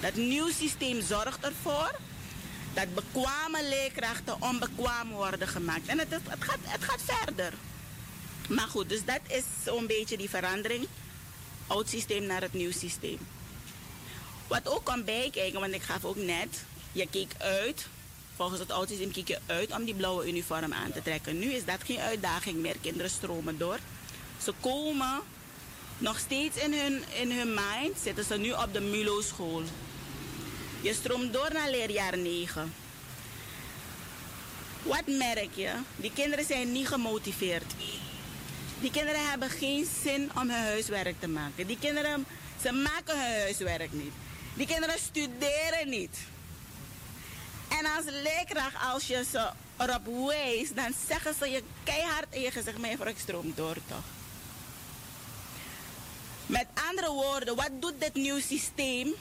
[0.02, 2.00] Dat nieuw systeem zorgt ervoor
[2.74, 5.88] dat bekwame leerkrachten onbekwaam worden gemaakt.
[5.88, 6.08] En het,
[6.40, 7.54] gaat, het gaat verder.
[8.50, 10.88] Maar goed, dus dat is zo'n beetje die verandering.
[11.68, 13.20] Oud systeem naar het nieuw systeem.
[14.48, 17.88] Wat ook kan bijkijken, want ik gaf ook net, je keek uit.
[18.36, 21.40] Volgens het oud systeem keek je uit om die blauwe uniform aan te trekken.
[21.40, 22.76] Nu is dat geen uitdaging meer.
[22.82, 23.80] Kinderen stromen door.
[24.44, 25.22] Ze komen
[25.98, 29.64] nog steeds in hun, in hun mind zitten ze nu op de MULO school.
[30.82, 32.74] Je stroomt door naar leerjaar 9.
[34.84, 35.72] Wat merk je?
[35.96, 37.74] Die kinderen zijn niet gemotiveerd.
[38.80, 41.68] Die kinderen hebben geen zin om hun huiswerk te maken.
[41.68, 42.26] Die kinderen,
[42.62, 44.14] ze maken hun huiswerk niet.
[44.54, 46.18] Die kinderen studeren niet.
[47.68, 52.52] En als leerkracht, als je ze erop wijst, dan zeggen ze je keihard in je
[52.52, 54.25] gezicht, maar ik stroom door toch.
[56.46, 59.14] Met andere woorden, wat doet dit nieuw systeem?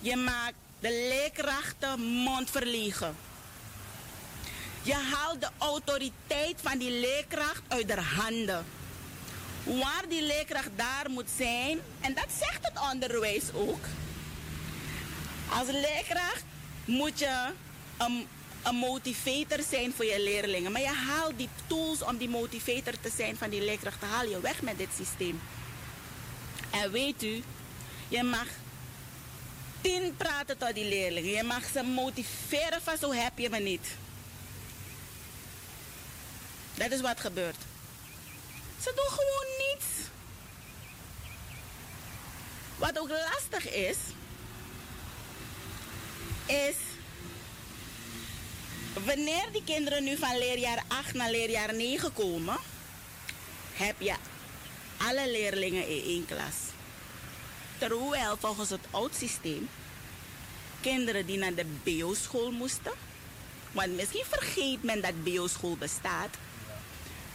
[0.00, 3.16] Je maakt de leerkrachten mond verlegen.
[4.82, 8.64] Je haalt de autoriteit van die leerkracht uit haar handen.
[9.64, 13.84] Waar die leerkracht daar moet zijn, en dat zegt het onderwijs ook.
[15.48, 16.44] Als leerkracht
[16.84, 17.50] moet je
[17.98, 18.26] een,
[18.62, 20.72] een motivator zijn voor je leerlingen.
[20.72, 24.40] Maar je haalt die tools om die motivator te zijn van die leerkrachten, haal je
[24.40, 25.40] weg met dit systeem.
[26.70, 27.42] En weet u,
[28.08, 28.46] je mag
[29.80, 31.30] tien praten tot die leerlingen.
[31.30, 33.86] Je mag ze motiveren van zo heb je me niet.
[36.74, 37.56] Dat is wat gebeurt.
[38.80, 39.86] Ze doen gewoon niets.
[42.76, 43.96] Wat ook lastig is,
[46.46, 46.76] is
[49.04, 52.56] wanneer die kinderen nu van leerjaar 8 naar leerjaar 9 komen,
[53.72, 54.14] heb je
[54.98, 56.54] alle leerlingen in één klas.
[57.78, 59.68] Terwijl volgens het oud systeem
[60.80, 62.92] kinderen die naar de BO-school moesten,
[63.72, 66.36] want misschien vergeet men dat BO-school bestaat,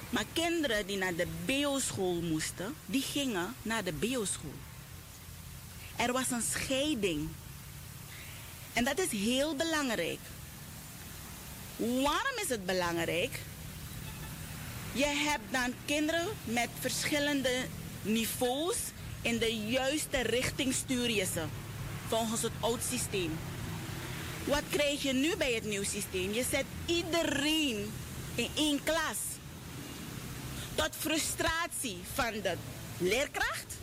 [0.09, 4.53] maar kinderen die naar de BO-school moesten, die gingen naar de BO-school.
[5.95, 7.29] Er was een scheiding.
[8.73, 10.19] En dat is heel belangrijk.
[11.75, 13.39] Waarom is het belangrijk?
[14.93, 17.65] Je hebt dan kinderen met verschillende
[18.01, 18.77] niveaus.
[19.21, 21.43] In de juiste richting stuur je ze.
[22.07, 23.39] Volgens het oud systeem.
[24.43, 26.33] Wat krijg je nu bij het nieuw systeem?
[26.33, 27.93] Je zet iedereen
[28.35, 29.17] in één klas.
[30.75, 32.55] Tot frustratie van de
[32.97, 33.75] leerkracht.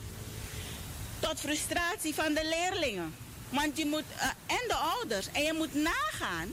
[1.18, 3.14] Tot frustratie van de leerlingen.
[3.48, 5.26] Want je moet, eh, en de ouders.
[5.32, 6.52] En je moet nagaan.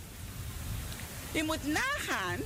[1.31, 2.39] Je moet nagaan.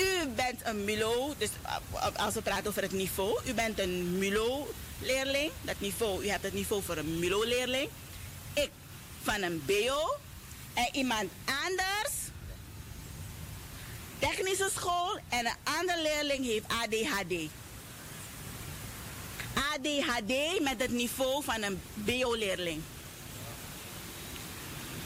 [0.00, 3.40] U bent een MULO, dus eh, als we praten over het niveau.
[3.46, 5.50] U bent een MULO-leerling.
[5.62, 7.88] Dat niveau, u hebt het niveau voor een MULO-leerling.
[8.54, 8.70] Ik
[9.22, 10.16] van een BO.
[10.74, 12.14] En iemand anders.
[14.18, 15.18] Technische school.
[15.28, 17.50] En een andere leerling heeft ADHD.
[19.54, 22.82] ADHD met het niveau van een BO-leerling.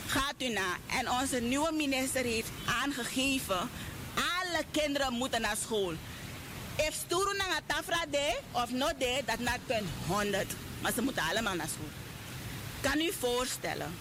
[0.07, 0.77] Gaat u na.
[0.99, 3.71] En onze nieuwe minister heeft aangegeven,
[4.55, 5.93] alle kinderen moeten naar school.
[6.77, 10.53] If sturu naar tafra de of not de, dat naar punt 100.
[10.81, 11.89] Maar ze moeten allemaal naar school.
[12.81, 13.95] Kan u voorstellen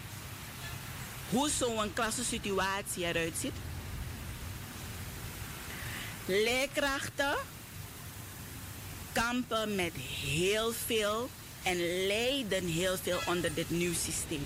[1.29, 3.53] hoe zo'n klassensituatie eruit ziet?
[6.25, 7.35] Leerkrachten
[9.11, 11.29] kampen met heel veel
[11.63, 14.45] en lijden heel veel onder dit nieuw systeem.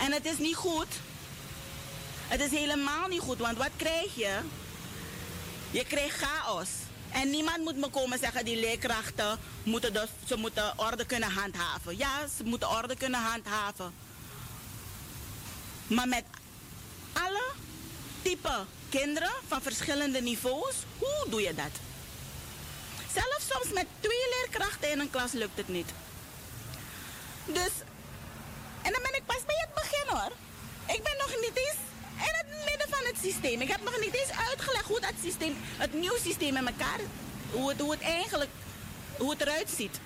[0.00, 0.86] En het is niet goed.
[2.28, 4.38] Het is helemaal niet goed, want wat krijg je?
[5.70, 6.68] Je krijgt chaos.
[7.10, 11.96] En niemand moet me komen zeggen, die leerkrachten moeten, de, ze moeten orde kunnen handhaven.
[11.96, 13.94] Ja, ze moeten orde kunnen handhaven.
[15.86, 16.24] Maar met
[17.12, 17.44] alle
[18.22, 21.72] type kinderen van verschillende niveaus, hoe doe je dat?
[23.12, 25.90] Zelfs soms met twee leerkrachten in een klas lukt het niet.
[27.44, 27.72] Dus,
[28.82, 30.32] en dan ben ik pas bij het begin hoor.
[30.86, 31.87] Ik ben nog niet eens
[32.98, 33.60] van het systeem.
[33.60, 37.00] Ik heb nog niet eens uitgelegd hoe dat systeem, het nieuwe systeem in elkaar,
[37.50, 38.50] hoe het, het eigenlijk,
[39.16, 40.00] hoe het eruit ziet.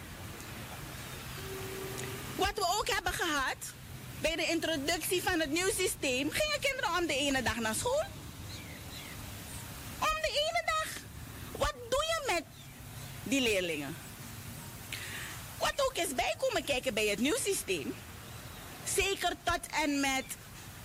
[2.37, 3.57] Wat we ook hebben gehad,
[4.21, 8.05] bij de introductie van het nieuwe systeem, gingen kinderen om de ene dag naar school.
[9.99, 10.89] Om de ene dag.
[11.51, 12.45] Wat doe je met
[13.23, 13.97] die leerlingen?
[15.59, 17.95] Wat ook is bijkomen kijken bij het nieuw systeem,
[18.85, 20.25] zeker tot en met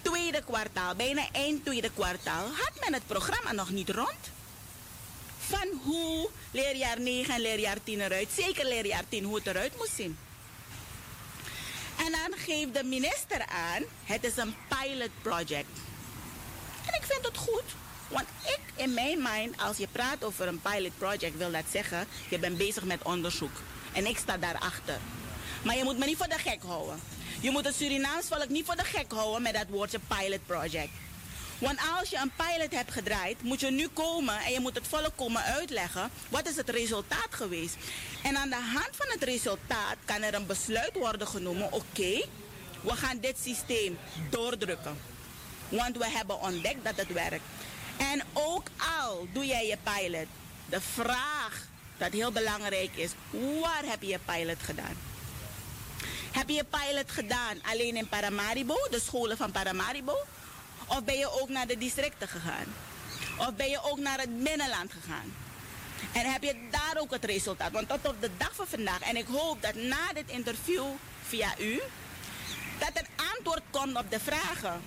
[0.01, 4.31] tweede kwartaal, bijna eind tweede kwartaal, had men het programma nog niet rond.
[5.37, 9.95] Van hoe leerjaar 9 en leerjaar 10 eruit, zeker leerjaar 10, hoe het eruit moest
[9.95, 10.17] zien.
[11.97, 15.77] En dan geeft de minister aan, het is een pilot project.
[16.85, 17.63] En ik vind het goed.
[18.07, 22.07] Want ik, in mijn mind, als je praat over een pilot project, wil dat zeggen,
[22.29, 23.61] je bent bezig met onderzoek.
[23.93, 24.99] En ik sta daarachter.
[25.63, 26.99] Maar je moet me niet voor de gek houden.
[27.39, 30.89] Je moet het Surinaams volk niet voor de gek houden met dat woordje pilot project.
[31.57, 34.87] Want als je een pilot hebt gedraaid, moet je nu komen en je moet het
[34.87, 36.09] volk komen uitleggen.
[36.29, 37.75] Wat is het resultaat geweest?
[38.23, 41.71] En aan de hand van het resultaat kan er een besluit worden genomen.
[41.71, 42.25] Oké,
[42.81, 43.97] we gaan dit systeem
[44.29, 44.97] doordrukken.
[45.69, 47.43] Want we hebben ontdekt dat het werkt.
[47.97, 48.67] En ook
[49.01, 50.27] al doe jij je pilot,
[50.69, 53.11] de vraag dat heel belangrijk is,
[53.61, 55.16] waar heb je je pilot gedaan?
[56.37, 60.15] Heb je pilot gedaan alleen in Paramaribo, de scholen van Paramaribo?
[60.87, 62.65] Of ben je ook naar de districten gegaan?
[63.37, 65.35] Of ben je ook naar het binnenland gegaan?
[66.13, 67.71] En heb je daar ook het resultaat?
[67.71, 70.85] Want tot op de dag van vandaag, en ik hoop dat na dit interview
[71.27, 71.81] via u,
[72.79, 74.81] dat er antwoord komt op de vragen.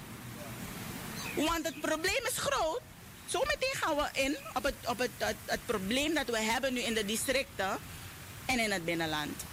[1.34, 2.80] Want het probleem is groot.
[3.26, 6.94] Zometeen gaan we in op, het, op het, het probleem dat we hebben nu in
[6.94, 7.78] de districten
[8.44, 9.44] en in het binnenland.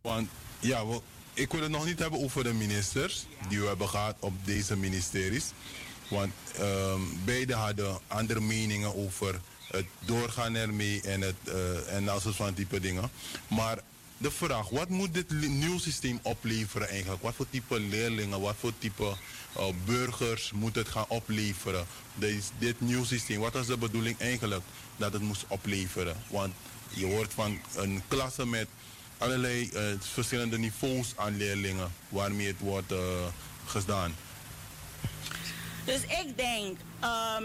[0.00, 0.28] Want
[0.66, 0.82] ja,
[1.34, 4.76] ik wil het nog niet hebben over de ministers die we hebben gehad op deze
[4.76, 5.44] ministeries.
[6.08, 12.22] Want ehm, beide hadden andere meningen over het doorgaan ermee en, het, eh, en dat
[12.22, 13.10] soort van type dingen.
[13.48, 13.78] Maar
[14.16, 17.22] de vraag, wat moet dit nieuw systeem opleveren eigenlijk?
[17.22, 19.16] Wat voor type leerlingen, wat voor type
[19.52, 21.86] eh, burgers moet het gaan opleveren?
[22.14, 24.62] Deze, dit nieuw systeem, wat was de bedoeling eigenlijk
[24.96, 26.16] dat het moest opleveren?
[26.28, 26.54] Want
[26.88, 28.68] je hoort van een klasse met
[29.18, 32.98] allerlei eh, verschillende niveaus aan leerlingen waarmee het wordt eh,
[33.66, 34.14] gedaan.
[35.84, 37.44] Dus ik denk ehm,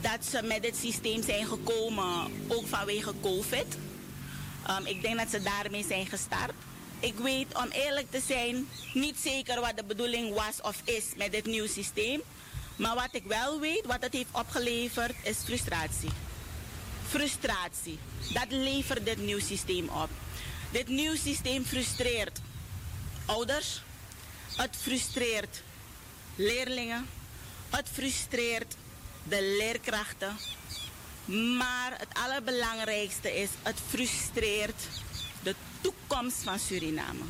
[0.00, 3.78] dat ze met dit systeem zijn gekomen ook vanwege COVID.
[4.66, 6.52] Ehm, ik denk dat ze daarmee zijn gestart.
[7.00, 11.32] Ik weet, om eerlijk te zijn, niet zeker wat de bedoeling was of is met
[11.32, 12.20] dit nieuwe systeem.
[12.76, 16.10] Maar wat ik wel weet, wat het heeft opgeleverd, is frustratie.
[17.08, 17.98] Frustratie.
[18.32, 20.08] Dat levert dit nieuw systeem op.
[20.70, 22.40] Dit nieuw systeem frustreert
[23.26, 23.82] ouders.
[24.56, 25.62] Het frustreert
[26.34, 27.06] leerlingen.
[27.70, 28.74] Het frustreert
[29.22, 30.36] de leerkrachten.
[31.58, 34.88] Maar het allerbelangrijkste is, het frustreert
[35.42, 37.22] de toekomst van Suriname.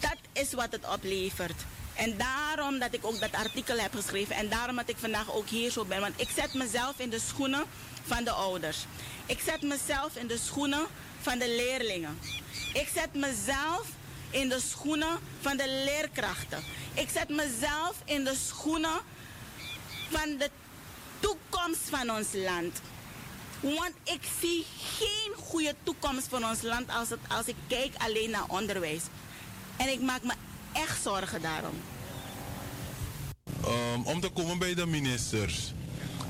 [0.00, 1.64] Dat is wat het oplevert.
[1.94, 5.48] En daarom dat ik ook dat artikel heb geschreven en daarom dat ik vandaag ook
[5.48, 6.00] hier zo ben.
[6.00, 7.64] Want ik zet mezelf in de schoenen
[8.04, 8.78] van de ouders.
[9.26, 10.86] Ik zet mezelf in de schoenen
[11.24, 12.18] van de leerlingen.
[12.72, 13.86] Ik zet mezelf
[14.30, 16.58] in de schoenen van de leerkrachten.
[16.94, 19.00] Ik zet mezelf in de schoenen
[20.10, 20.50] van de
[21.20, 22.80] toekomst van ons land.
[23.60, 28.48] Want ik zie geen goede toekomst voor ons land als, als ik kijk alleen naar
[28.48, 29.02] onderwijs.
[29.76, 30.32] En ik maak me
[30.72, 31.80] echt zorgen daarom.
[33.64, 35.72] Ehm, om te komen bij de ministers.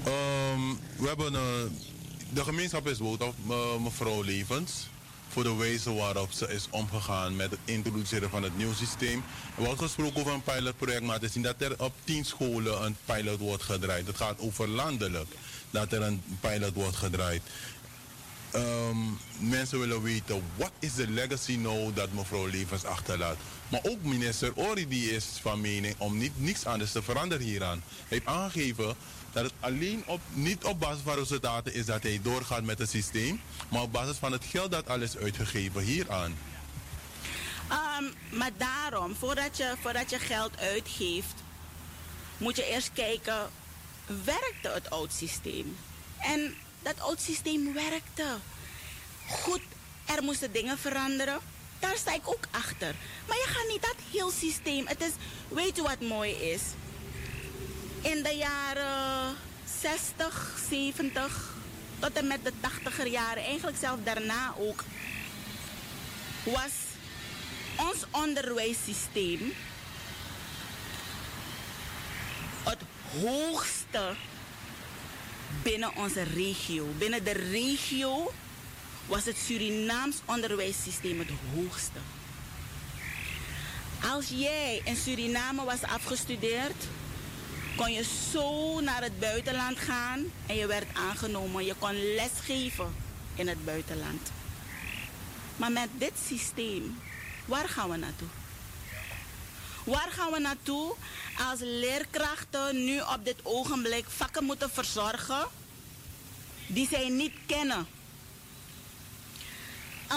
[0.05, 1.94] Ehm, we hebben eh,
[2.33, 4.89] de gemeenschap is boos op eh, mevrouw Levens.
[5.29, 9.25] Voor de wijze waarop ze is omgegaan met het introduceren van het nieuwe systeem.
[9.57, 12.97] Er wordt gesproken over een pilotproject, maar te zien dat er op tien scholen een
[13.05, 14.07] pilot wordt gedraaid.
[14.07, 15.35] Het gaat over landelijk
[15.71, 17.43] dat er een pilot wordt gedraaid.
[18.51, 18.97] Ehm,
[19.39, 23.37] mensen willen weten, wat is de legacy nou dat mevrouw Levens achterlaat?
[23.75, 27.83] Maar ook minister Ori die is van mening om niet, niets anders te veranderen hieraan.
[27.87, 28.97] Hij heeft aangegeven
[29.33, 32.91] dat het alleen op, niet op basis van resultaten is dat hij doorgaat met het
[32.91, 36.37] systeem, maar op basis van het geld dat al is uitgegeven hieraan.
[37.69, 38.05] Ehm,
[38.39, 41.43] maar daarom, voordat je, voordat je geld uitgeeft,
[42.37, 43.51] moet je eerst kijken,
[44.25, 45.77] werkte het oud systeem?
[46.19, 48.37] En dat oud systeem werkte.
[49.29, 49.63] Goed,
[50.05, 51.41] er moesten dingen veranderen.
[51.79, 52.95] Daar sta ik ook achter.
[53.29, 54.87] Maar je gaat niet dat heel systeem.
[54.87, 55.13] Het is,
[55.49, 56.63] weet je wat mooi is?
[58.01, 59.37] In de jaren
[59.81, 61.53] 60, 70
[61.99, 64.85] tot en met de 80er jaren, eigenlijk zelfs daarna ook,
[66.45, 66.73] was
[67.77, 69.53] ons onderwijssysteem
[72.65, 72.81] het
[73.21, 74.15] hoogste
[75.63, 76.87] binnen onze regio.
[76.99, 78.33] Binnen de regio
[79.07, 81.99] was het Surinaams onderwijssysteem het hoogste.
[84.13, 86.85] Als jij in Suriname was afgestudeerd,
[87.77, 91.65] kon je zo naar het buitenland gaan en je werd aangenomen.
[91.65, 92.95] Je kon lesgeven
[93.35, 94.31] in het buitenland.
[95.57, 96.99] Maar met dit systeem,
[97.45, 98.29] waar gaan we naartoe?
[99.85, 100.95] Waar gaan we naartoe
[101.51, 105.47] als leerkrachten nu op dit ogenblik vakken moeten verzorgen
[106.67, 107.87] die zij niet kennen?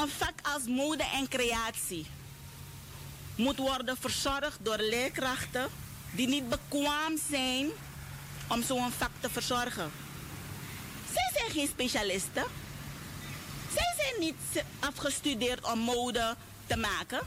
[0.02, 2.06] Een vak als mode en creatie
[3.36, 5.70] moet worden verzorgd door leerkrachten
[6.12, 7.70] die niet bekwaam zijn
[8.50, 9.92] om zo'n vak te verzorgen.
[11.14, 12.44] Zij zijn geen specialisten.
[13.74, 16.36] Zij zijn niet afgestudeerd om mode
[16.68, 17.22] te maken.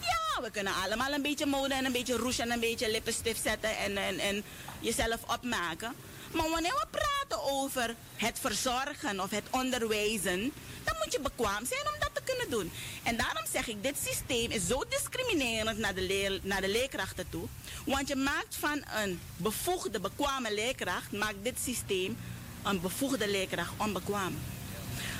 [0.00, 3.42] Ja, we kunnen allemaal een beetje mode en een beetje rouge en een beetje lippenstift
[3.42, 4.44] zetten en, en, en
[4.80, 5.94] jezelf opmaken.
[6.32, 10.52] Maar wanneer we praten over het verzorgen of het onderwijzen,
[10.84, 12.72] dan moet je bekwaam zijn om dat te kunnen doen.
[13.02, 17.28] En daarom zeg ik, dit systeem is zo discriminerend naar de, leer, naar de leerkrachten
[17.30, 17.46] toe.
[17.84, 22.18] Want je maakt van een bevoegde, bekwame leerkracht, maakt dit systeem
[22.62, 24.38] een bevoegde leerkracht onbekwaam.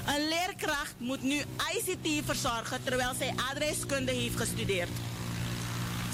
[0.07, 1.43] Een leerkracht moet nu
[1.74, 4.91] ICT verzorgen terwijl zij adreskunde heeft gestudeerd.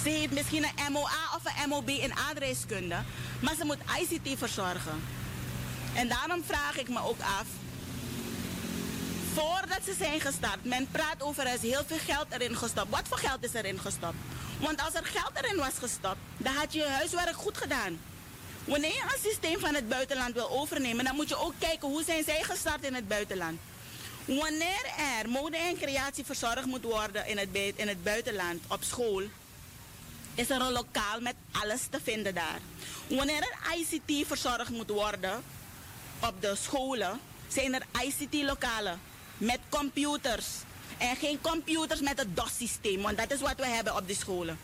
[0.03, 2.95] Ze heeft misschien een MOA of een MOB in adreskunde,
[3.39, 5.03] maar ze moet ICT verzorgen.
[5.95, 7.45] En daarom vraag ik me ook af,
[9.33, 12.89] voordat ze zijn gestart, men praat over er is heel veel geld erin gestopt.
[12.89, 14.15] Wat voor geld is erin gestopt?
[14.59, 17.99] Want als er geld erin was gestopt, dan had je je huiswerk goed gedaan.
[18.65, 22.03] Wanneer je een systeem van het buitenland wil overnemen, dan moet je ook kijken hoe
[22.03, 23.59] zijn zij gestart in het buitenland.
[24.25, 24.85] Wanneer
[25.19, 29.23] er mode en creatie verzorgd moet worden in het, in het buitenland op school,
[30.35, 32.59] is er een lokaal met alles te vinden daar.
[33.07, 35.43] Wanneer er ICT verzorgd moet worden
[36.19, 38.99] op de scholen, zijn er ICT-lokalen
[39.37, 40.47] met computers.
[40.97, 44.59] En geen computers met het DOS-systeem, want dat is wat we hebben op die scholen.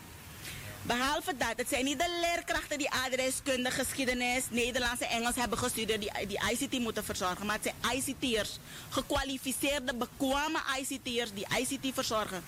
[0.82, 6.00] Behalve dat, het zijn niet de leerkrachten die adreskunde, geschiedenis, Nederlands en Engels hebben gestudeerd
[6.00, 7.46] die, die ICT moeten verzorgen.
[7.46, 12.44] Maar het zijn ICT'ers, gekwalificeerde, bekwame ICT'ers die ICT verzorgen.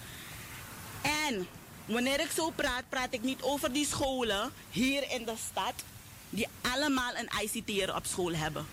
[1.02, 1.46] En
[1.84, 5.74] wanneer ik zo praat, praat ik niet over die scholen hier in de stad
[6.30, 8.66] die allemaal een ICT'er op school hebben.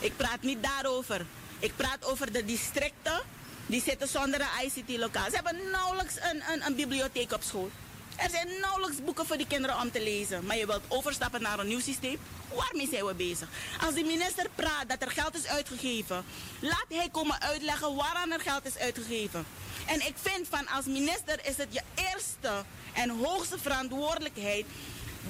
[0.00, 1.26] Ik praat niet daarover.
[1.58, 3.20] Ik praat over de districten
[3.66, 5.24] die zitten zonder een ICT-lokaal.
[5.24, 7.70] Ze hebben nauwelijks een, een, een bibliotheek op school.
[8.16, 10.46] Er zijn nauwelijks boeken voor die kinderen om te lezen.
[10.46, 12.18] Maar je wilt overstappen naar een nieuw systeem?
[12.54, 13.48] Waarmee zijn we bezig?
[13.80, 16.24] Als de minister praat dat er geld is uitgegeven,
[16.60, 19.46] laat hij komen uitleggen waaraan er geld is uitgegeven.
[19.86, 24.66] En ik vind van als minister is het je eerste en hoogste verantwoordelijkheid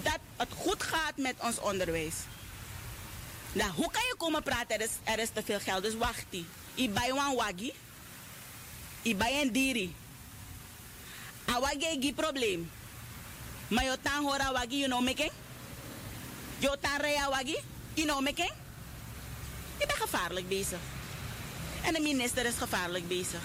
[0.02, 2.14] dat het goed gaat met ons onderwijs.
[3.52, 4.74] Nou, hoe kan je komen praten?
[4.74, 6.46] Er is, er is te veel geld, dus wacht die.
[7.14, 7.72] Wan wagi.
[9.02, 9.94] Ibai en diri.
[11.46, 12.70] Awagi gi probleem.
[13.68, 15.30] Maar je tan hora wagi, you know making?
[16.58, 17.56] Je tan wagi,
[17.94, 18.52] you know making?
[19.78, 20.78] Je bent gevaarlijk bezig.
[21.82, 23.40] En de minister is gevaarlijk bezig.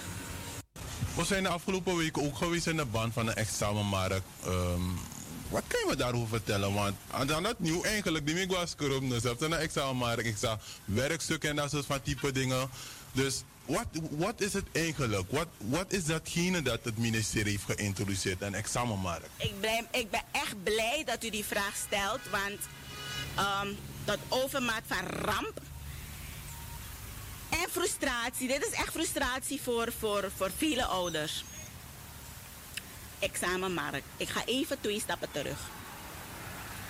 [1.16, 4.22] We zijn de afgelopen weken ook geweest in de band van de examenmarkt.
[4.44, 4.82] Ehm,
[5.48, 6.74] wat kan je me daarover vertellen?
[6.74, 10.58] Want aan dat nieuw eigenlijk, die ik was corrupt, dus heb een examenmarkt, ik zag
[10.84, 12.70] werkstukken en dat soort van type dingen.
[13.12, 13.42] Dus
[13.72, 15.30] wat, wat is het eigenlijk?
[15.30, 19.28] Wat, wat is datgene dat het ministerie heeft geïntroduceerd, een examenmarkt?
[19.36, 22.58] Ik ben, ik ben echt blij dat u die vraag stelt, want
[23.36, 23.68] ehm,
[24.04, 25.60] dat overmaat van ramp
[27.48, 31.44] en frustratie, dit is echt frustratie voor, voor, voor vele ouders.
[33.18, 34.06] Examenmarkt.
[34.16, 35.58] Ik ga even twee stappen terug.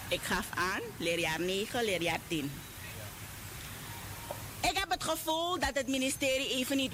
[0.09, 2.51] Ik gaf aan, leerjaar 9, leerjaar 10.
[4.63, 6.93] Ik heb het gevoel dat het ministerie even niet,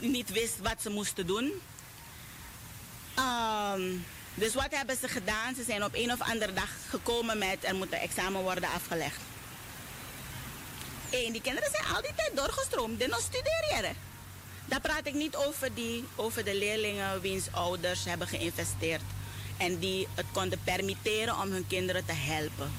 [0.00, 1.52] niet wist wat ze moesten doen.
[3.14, 3.82] Ehm,
[4.34, 5.54] dus wat hebben ze gedaan?
[5.54, 9.20] Ze zijn op een of andere dag gekomen met er moet een examen worden afgelegd.
[11.10, 12.98] En die kinderen zijn al die tijd doorgestroomd.
[12.98, 13.96] Dit nog studeren.
[14.64, 19.02] Daar praat ik niet over, die, over de leerlingen wiens ouders hebben geïnvesteerd.
[19.56, 22.72] En die het konden permitteren om hun kinderen te helpen.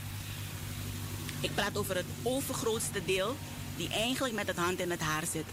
[1.40, 3.36] Ik praat over het overgrootste deel
[3.76, 5.46] die eigenlijk met het hand in het haar zit.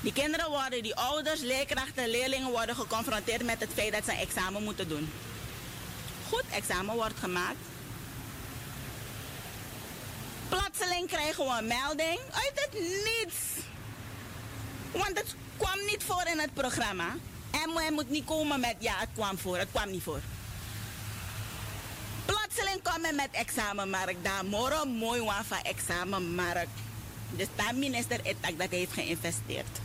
[0.00, 4.18] Die kinderen worden, die ouders, leerkrachten, leerlingen worden geconfronteerd met het feit dat ze een
[4.18, 5.12] examen moeten doen.
[6.28, 7.56] Goed, examen wordt gemaakt.
[10.48, 13.36] Plotseling krijgen we een melding uit het niets.
[14.92, 17.16] Want het kwam niet voor in het programma.
[17.50, 20.20] En hij moet niet komen met ja, het kwam voor, het kwam niet voor.
[22.54, 24.24] Plotseling komen met examenmarkt.
[24.24, 26.78] Daar morgen mooi van examenmarkt.
[27.30, 29.78] Dus daar minister etak dat heeft geïnvesteerd.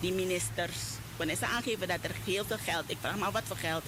[0.00, 0.76] Die ministers.
[1.16, 3.82] Wanneer ze aangeven dat er heel veel geld, ik vraag maar wat voor geld.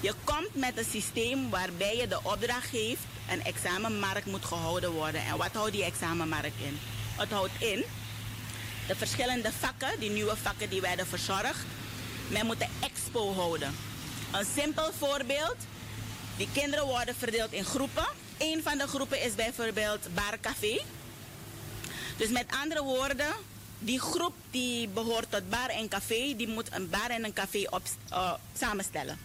[0.00, 5.24] Je komt met een systeem waarbij je de opdracht geeft, een examenmarkt moet gehouden worden.
[5.24, 6.78] En wat houdt die examenmarkt in?
[7.16, 7.84] Het houdt in
[8.86, 11.64] de verschillende vakken, die nieuwe vakken die werden verzorgd.
[12.28, 13.74] Men moet een expo houden.
[14.32, 15.56] Een simpel voorbeeld.
[16.38, 18.06] Die kinderen worden verdeeld in groepen.
[18.38, 20.80] Een van de groepen is bijvoorbeeld barcafé.
[22.16, 23.34] Dus met andere woorden,
[23.78, 27.64] die groep die behoort tot bar en café, die moet een bar en een café
[27.70, 29.18] op, uh, samenstellen.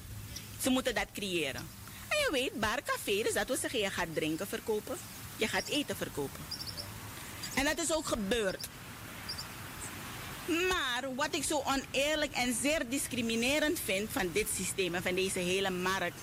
[0.62, 1.68] Ze moeten dat creëren.
[2.08, 4.98] En je weet, bar, café, dus dat wil zeggen, je gaat drinken verkopen,
[5.38, 6.40] je gaat eten verkopen.
[7.56, 8.68] En dat is ook gebeurd.
[10.46, 15.40] Maar wat ik zo oneerlijk en zeer discriminerend vind van dit systeem en van deze
[15.40, 16.22] hele markt,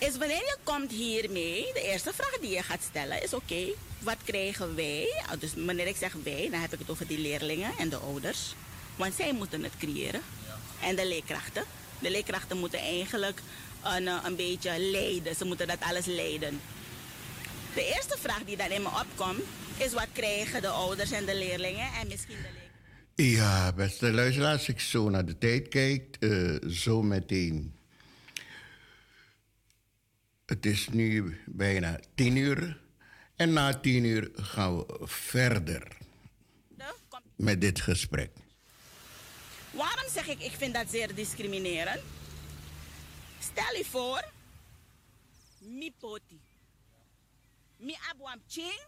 [0.00, 3.66] is wanneer je komt hiermee, de eerste vraag die je gaat stellen is: oké,
[3.98, 5.22] wat krijgen wij?
[5.26, 7.96] Ah, Dus wanneer ik zeg wij, dan heb ik het over die leerlingen en de
[7.96, 8.54] ouders.
[8.96, 10.20] Want zij moeten het creëren.
[10.82, 11.64] En de leerkrachten.
[11.98, 13.40] De leerkrachten moeten eigenlijk
[13.84, 15.34] een, eh, een beetje leiden.
[15.34, 16.60] Ze moeten dat alles leiden.
[17.74, 19.42] De eerste vraag die dan in me opkomt,
[19.76, 22.58] is wat krijgen de ouders en de leerlingen en misschien de leerkrachten.
[23.44, 27.79] Ja, beste luisteraars, als ik zo naar de tijd kijk, eh, zo meteen.
[30.50, 32.80] Het is nu bijna tien uur.
[33.36, 35.96] En na tien uur gaan we verder
[37.36, 38.30] met dit gesprek.
[39.70, 42.00] Waarom zeg ik, ik vind dat zeer discriminerend?
[43.38, 44.24] Stel je voor,
[45.58, 46.40] mi poti.
[47.76, 48.80] Mi abuam ching,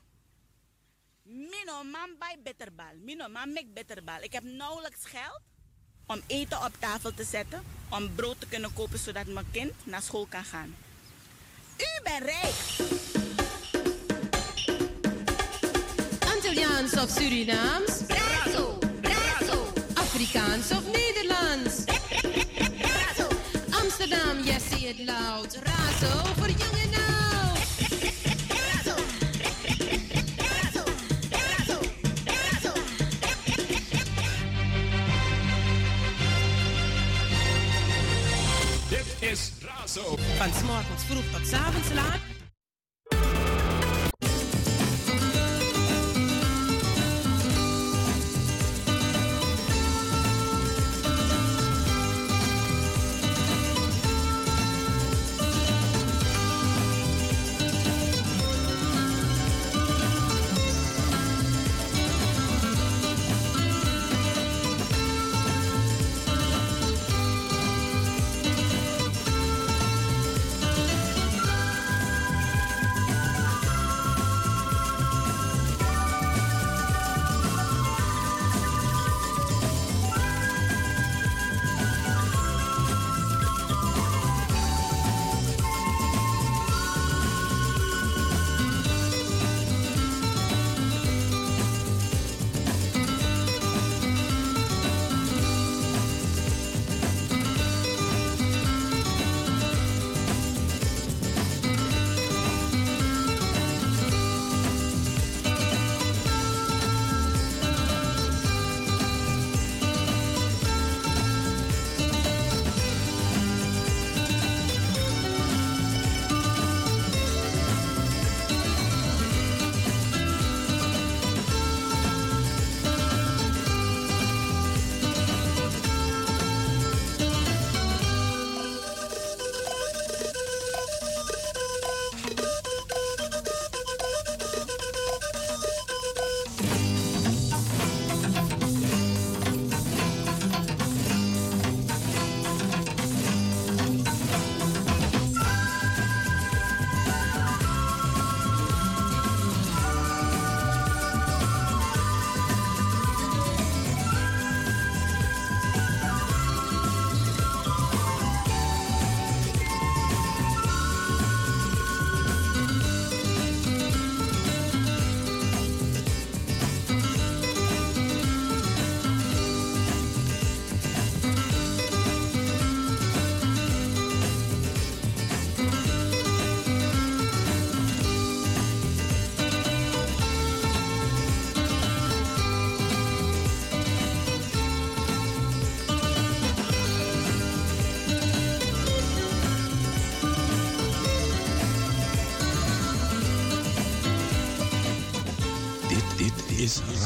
[1.23, 2.95] Mino man bij bitterbal.
[3.05, 4.23] Mino man mek bitterbal.
[4.23, 5.41] Ik heb nauwelijks geld
[6.07, 7.63] om eten op tafel te zetten.
[7.89, 10.75] Om brood te kunnen kopen zodat mijn kind naar school kan gaan.
[11.83, 12.55] U bent rijk.
[16.35, 17.93] Antilliaans of Surinaams?
[18.09, 19.59] Razo, razo.
[19.95, 21.85] Afrikaans of Nederlands?
[22.87, 23.27] Razo.
[23.83, 25.59] Amsterdam, yes, say it loud.
[25.63, 26.72] Razo voor jong
[39.97, 40.17] is Razo.
[40.37, 42.32] Van 's morgens vroeg tot 's avonds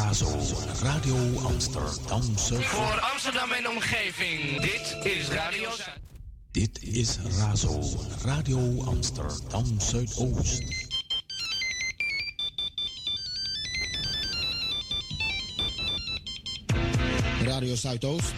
[0.07, 0.39] Razo,
[0.83, 2.65] Radio Amsterdam Zuid.
[2.65, 6.01] Voor Amsterdam en omgeving, dit is Radio Zuid.
[6.51, 7.83] Dit is Razo,
[8.25, 10.63] Radio Amsterdam Zuidoost.
[17.45, 18.35] Radio Zuidoost.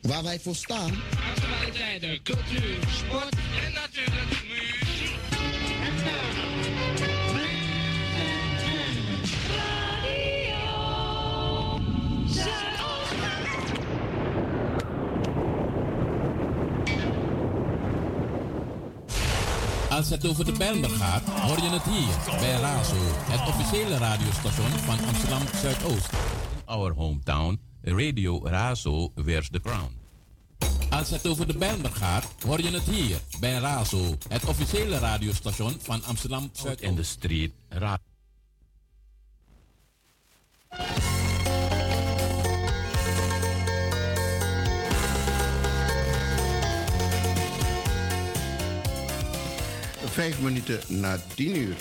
[0.00, 1.02] Waar wij voor staan.
[1.34, 3.35] Actualiteiten, cultuur, sport
[20.26, 22.96] het over de Bijlmer gaat, hoor je het hier bij Razo,
[23.30, 26.10] het officiële radiostation van Amsterdam Zuidoost.
[26.64, 29.98] Our hometown, Radio Razo wears the crown.
[30.90, 35.76] Als het over de Bijlmer gaat, hoor je het hier bij Razo, het officiële radiostation
[35.80, 36.90] van Amsterdam Zuidoost.
[36.90, 37.98] In the street, Ra
[50.16, 51.76] Vijf minuten na tien uur.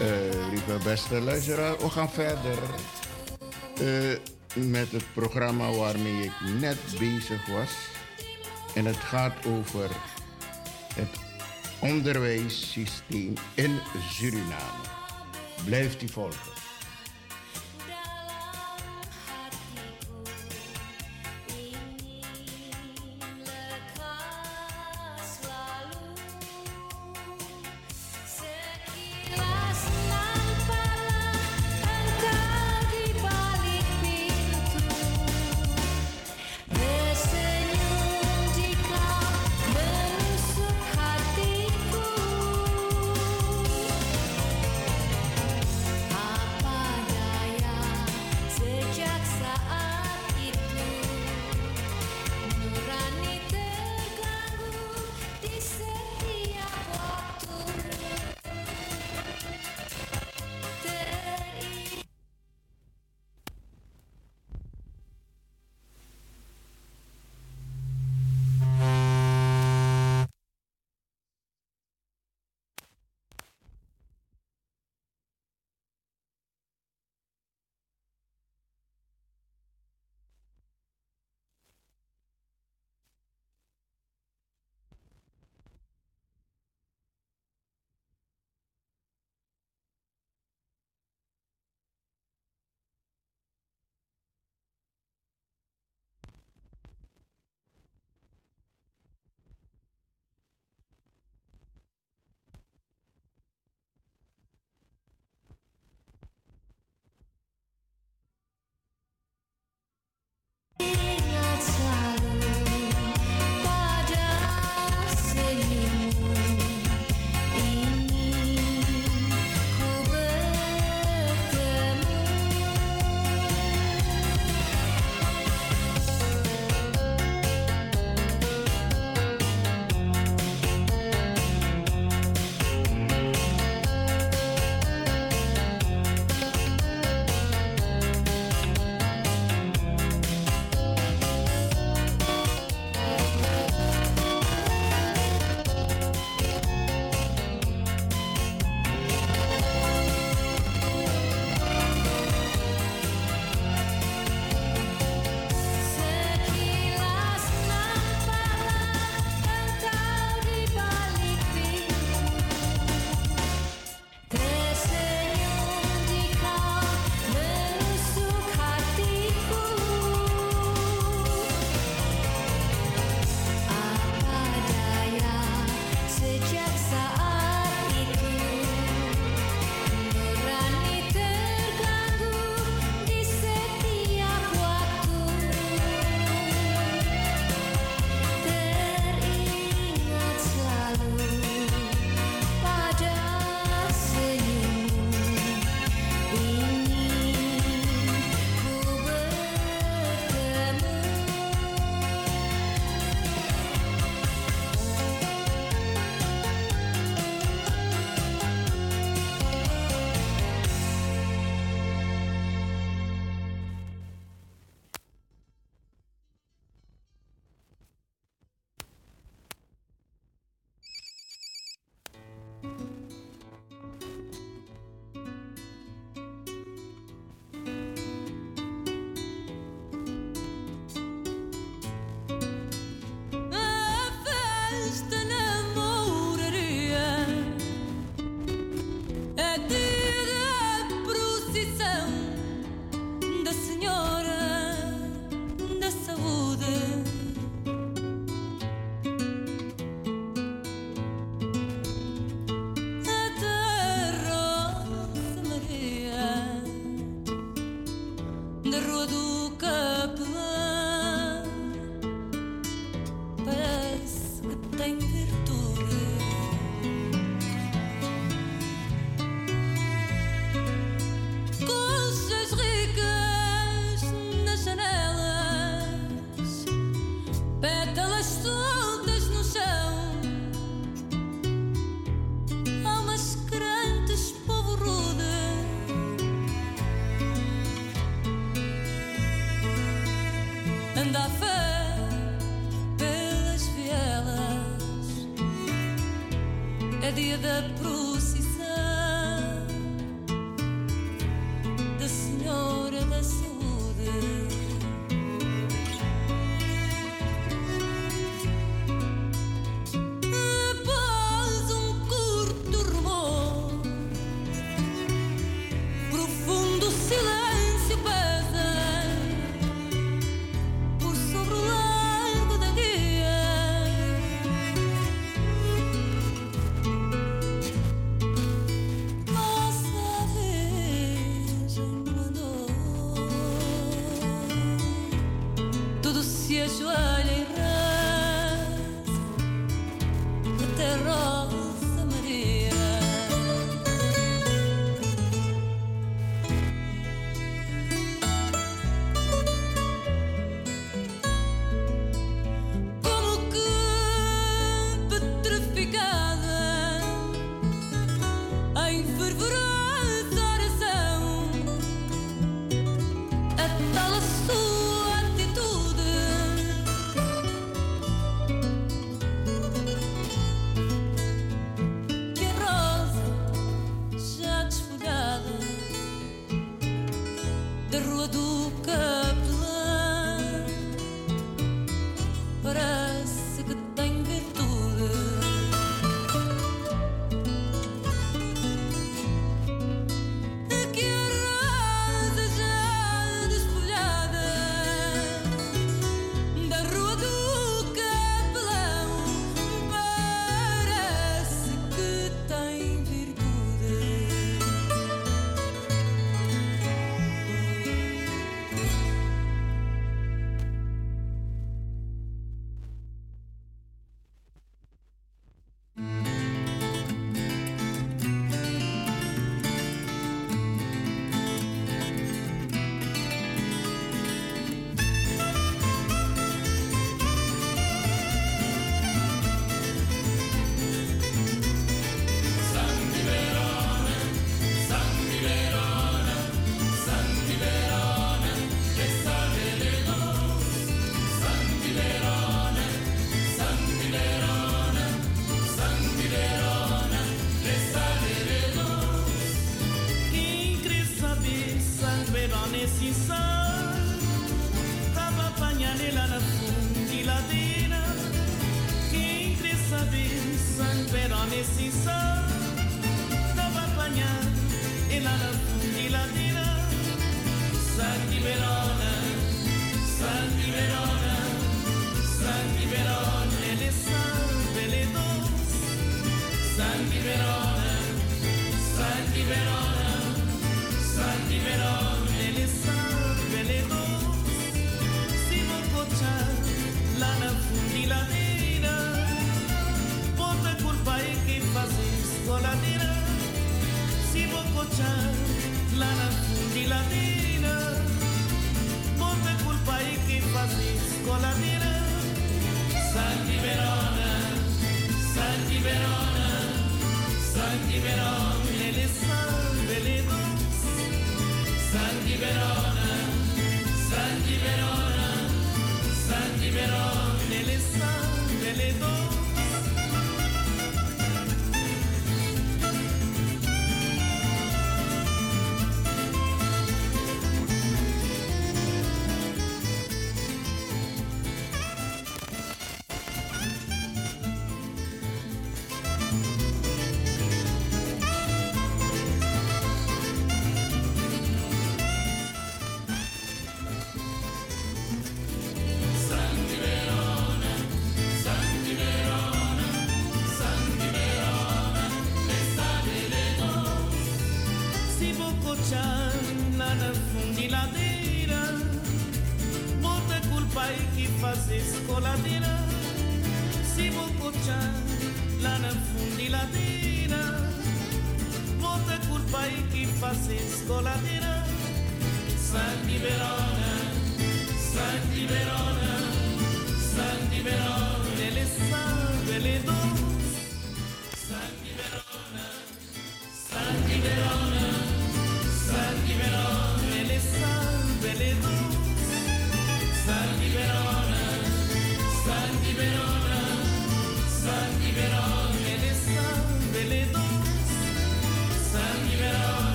[0.00, 2.58] Eh, lieve beste luisteraar, we gaan verder
[3.74, 4.18] eh,
[4.54, 7.70] met het programma waarmee ik net bezig was.
[8.74, 9.90] En het gaat over
[10.94, 11.18] het
[11.80, 13.78] onderwijssysteem in
[14.12, 14.84] Suriname.
[15.64, 16.49] Blijft u volgen.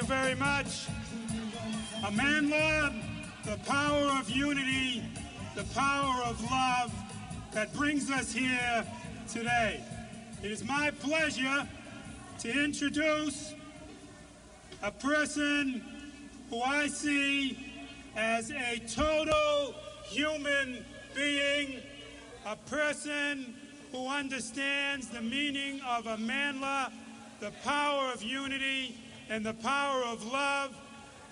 [0.00, 0.86] you very much.
[2.06, 2.94] A man love,
[3.44, 5.02] the power of unity,
[5.56, 6.92] the power of love
[7.52, 8.86] that brings us here
[9.28, 9.82] today.
[10.42, 11.66] It is my pleasure
[12.40, 13.54] to introduce
[14.84, 15.82] a person
[16.50, 17.58] who I see
[18.14, 21.80] as a total human being,
[22.46, 23.52] a person
[23.90, 26.92] who understands the meaning of a manla,
[27.40, 28.67] the power of unity,
[29.28, 30.74] and the power of love,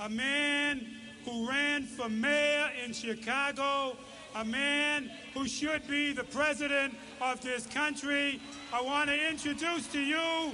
[0.01, 0.87] a man
[1.25, 3.97] who ran for mayor in Chicago,
[4.35, 8.41] a man who should be the president of this country.
[8.73, 10.53] I want to introduce to you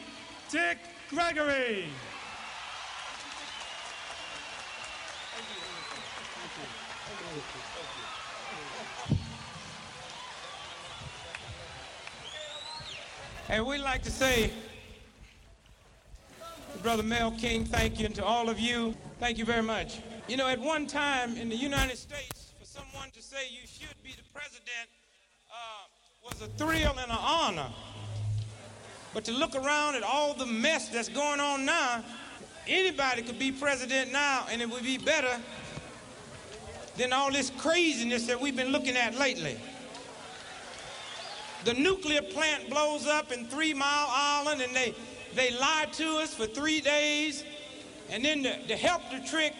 [0.51, 0.79] Dick
[1.09, 1.87] Gregory.
[13.49, 14.51] And we'd like to say,
[16.83, 20.01] Brother Mel King, thank you, and to all of you, thank you very much.
[20.27, 23.95] You know, at one time in the United States, for someone to say you should
[24.03, 24.89] be the president
[25.49, 27.69] uh, was a thrill and an honor.
[29.15, 32.03] But to look around at all the mess that's going on now,
[32.67, 35.41] anybody could be president now, and it would be better
[36.97, 39.57] than all this craziness that we've been looking at lately.
[41.65, 44.97] The nuclear plant blows up in Three Mile Island, and they
[45.35, 47.45] they lied to us for three days.
[48.11, 49.55] And then to, to help the trick,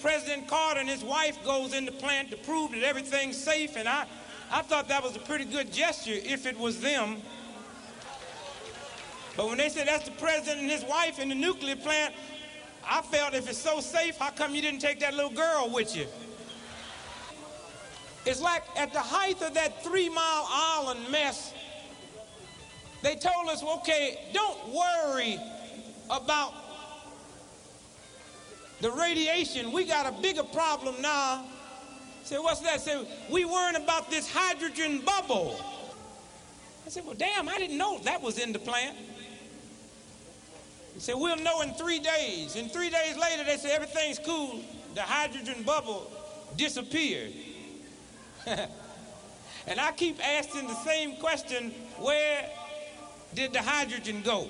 [0.00, 3.76] President Carter and his wife goes in the plant to prove that everything's safe.
[3.76, 4.06] And I,
[4.50, 7.16] I thought that was a pretty good gesture if it was them.
[9.36, 12.14] But when they said that's the president and his wife in the nuclear plant,
[12.84, 15.96] I felt if it's so safe, how come you didn't take that little girl with
[15.96, 16.06] you?
[18.24, 21.54] It's like at the height of that Three Mile Island mess,
[23.02, 25.38] they told us, okay, don't worry
[26.10, 26.52] about
[28.80, 29.72] the radiation.
[29.72, 31.44] We got a bigger problem now.
[32.24, 32.80] Say, what's that?
[32.80, 35.58] Say, we worrying about this hydrogen bubble.
[36.86, 38.96] I said, well, damn, I didn't know that was in the plant.
[40.94, 42.56] He said, we'll know in three days.
[42.56, 44.60] And three days later, they said, everything's cool.
[44.94, 46.10] The hydrogen bubble
[46.56, 47.32] disappeared.
[48.46, 52.48] and I keep asking the same question, where
[53.34, 54.48] did the hydrogen go?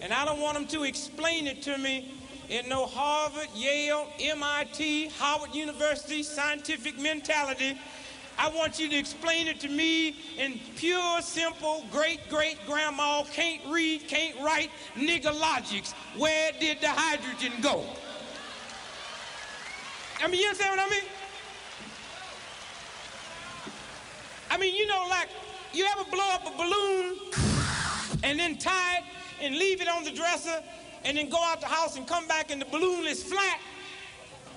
[0.00, 2.14] And I don't want them to explain it to me
[2.48, 7.78] in no Harvard, Yale, MIT, Howard University scientific mentality.
[8.38, 13.60] I want you to explain it to me in pure, simple, great great grandma can't
[13.66, 15.92] read, can't write nigger logics.
[16.16, 17.84] Where did the hydrogen go?
[20.22, 21.08] I mean, you understand what I mean?
[24.50, 25.28] I mean, you know, like,
[25.72, 27.16] you ever blow up a balloon
[28.22, 29.04] and then tie it
[29.42, 30.62] and leave it on the dresser
[31.04, 33.60] and then go out the house and come back and the balloon is flat?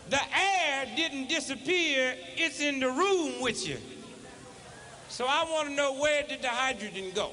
[0.10, 3.78] The air didn't disappear, it's in the room with you.
[5.10, 7.32] So I want to know where did the hydrogen go?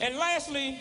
[0.00, 0.78] And lastly,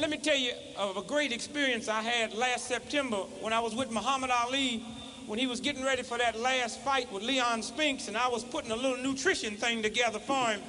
[0.00, 3.74] let me tell you of a great experience I had last September when I was
[3.74, 4.84] with Muhammad Ali
[5.26, 8.44] when he was getting ready for that last fight with Leon Spinks, and I was
[8.44, 10.60] putting a little nutrition thing together for him.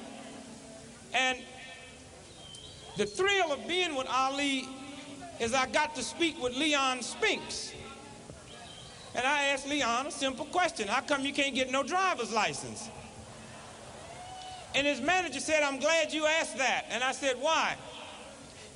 [1.12, 1.38] And
[2.96, 4.68] the thrill of being with Ali
[5.40, 7.72] is I got to speak with Leon Spinks.
[9.14, 12.88] And I asked Leon a simple question How come you can't get no driver's license?
[14.74, 16.84] And his manager said, I'm glad you asked that.
[16.90, 17.76] And I said, Why?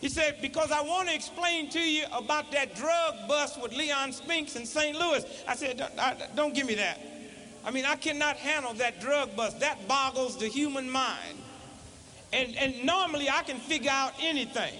[0.00, 4.12] He said, Because I want to explain to you about that drug bust with Leon
[4.12, 4.98] Spinks in St.
[4.98, 5.24] Louis.
[5.46, 7.00] I said, Don't, I- don't give me that.
[7.64, 9.60] I mean, I cannot handle that drug bust.
[9.60, 11.36] That boggles the human mind.
[12.32, 14.72] And, and normally I can figure out anything.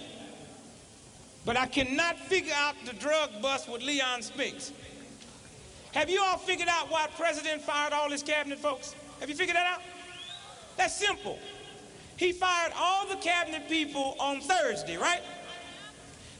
[1.45, 4.71] But I cannot figure out the drug bust with Leon Spinks.
[5.93, 8.95] Have you all figured out why president fired all his cabinet folks?
[9.19, 9.81] Have you figured that out?
[10.77, 11.37] That's simple.
[12.21, 15.23] He fired all the cabinet people on Thursday, right?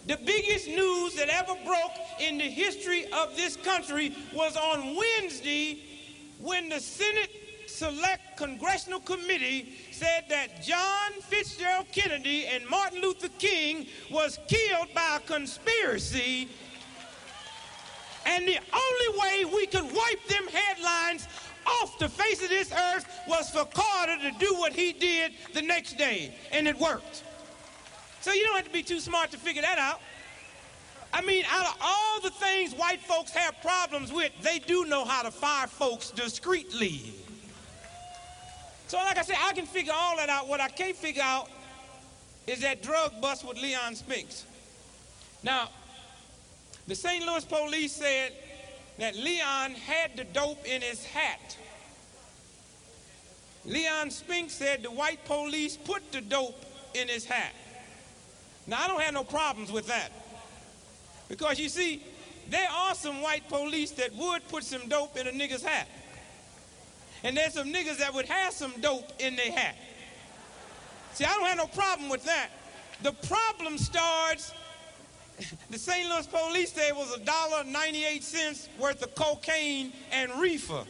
[0.05, 5.79] The biggest news that ever broke in the history of this country was on Wednesday
[6.39, 7.31] when the Senate
[7.65, 15.17] Select Congressional Committee said that John Fitzgerald Kennedy and Martin Luther King was killed by
[15.17, 16.47] a conspiracy
[18.27, 21.27] and the only way we could wipe them headlines
[21.65, 25.61] off the face of this earth was for Carter to do what he did the
[25.61, 26.33] next day.
[26.51, 27.23] And it worked.
[28.21, 29.99] So you don't have to be too smart to figure that out.
[31.13, 35.03] I mean, out of all the things white folks have problems with, they do know
[35.03, 37.01] how to fire folks discreetly.
[38.87, 40.47] So, like I said, I can figure all that out.
[40.47, 41.49] What I can't figure out
[42.47, 44.45] is that drug bust with Leon Spinks.
[45.43, 45.69] Now,
[46.87, 47.25] the St.
[47.25, 48.33] Louis police said
[49.01, 51.57] that Leon had the dope in his hat.
[53.65, 56.63] Leon Spinks said the white police put the dope
[56.93, 57.51] in his hat.
[58.67, 60.11] Now, I don't have no problems with that.
[61.29, 62.03] Because you see,
[62.51, 65.87] there are some white police that would put some dope in a nigger's hat.
[67.23, 69.77] And there's some niggas that would have some dope in their hat.
[71.13, 72.49] See, I don't have no problem with that.
[73.01, 74.53] The problem starts
[75.69, 76.09] the St.
[76.09, 80.83] Louis police said it was a dollar ninety-eight cents worth of cocaine and reefer.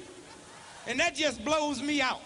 [0.88, 2.21] And that just blows me out.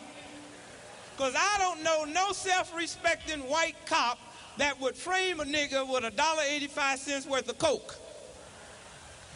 [1.16, 4.20] Because I don't know no self-respecting white cop
[4.58, 7.96] that would frame a nigga with a dollar eighty-five cents worth of coke.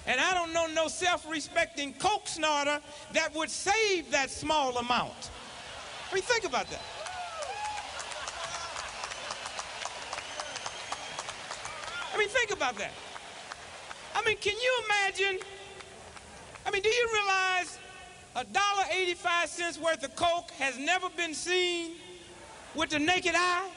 [0.08, 2.80] And I don't know no self-respecting coke snorter
[3.14, 5.30] that would save that small amount.
[6.10, 6.82] I mean, think about that.
[12.14, 12.92] I mean, think about that.
[14.16, 15.40] I mean, can you imagine?
[16.66, 17.78] I mean, do you realize
[18.36, 21.92] a dollar eighty-five cents worth of coke has never been seen
[22.76, 23.70] with the naked eye?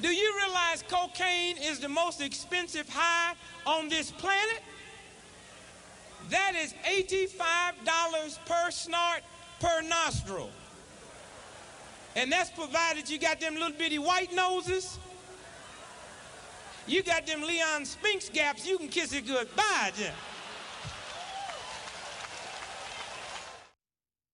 [0.00, 4.60] Do you realize cocaine is the most expensive high on this planet?
[6.28, 9.22] That is $85 per snort
[9.60, 10.50] per nostril.
[12.14, 14.98] And that's provided you got them little bitty white noses.
[16.86, 20.12] You got them Leon Spinks gaps, you can kiss it goodbye, Jim.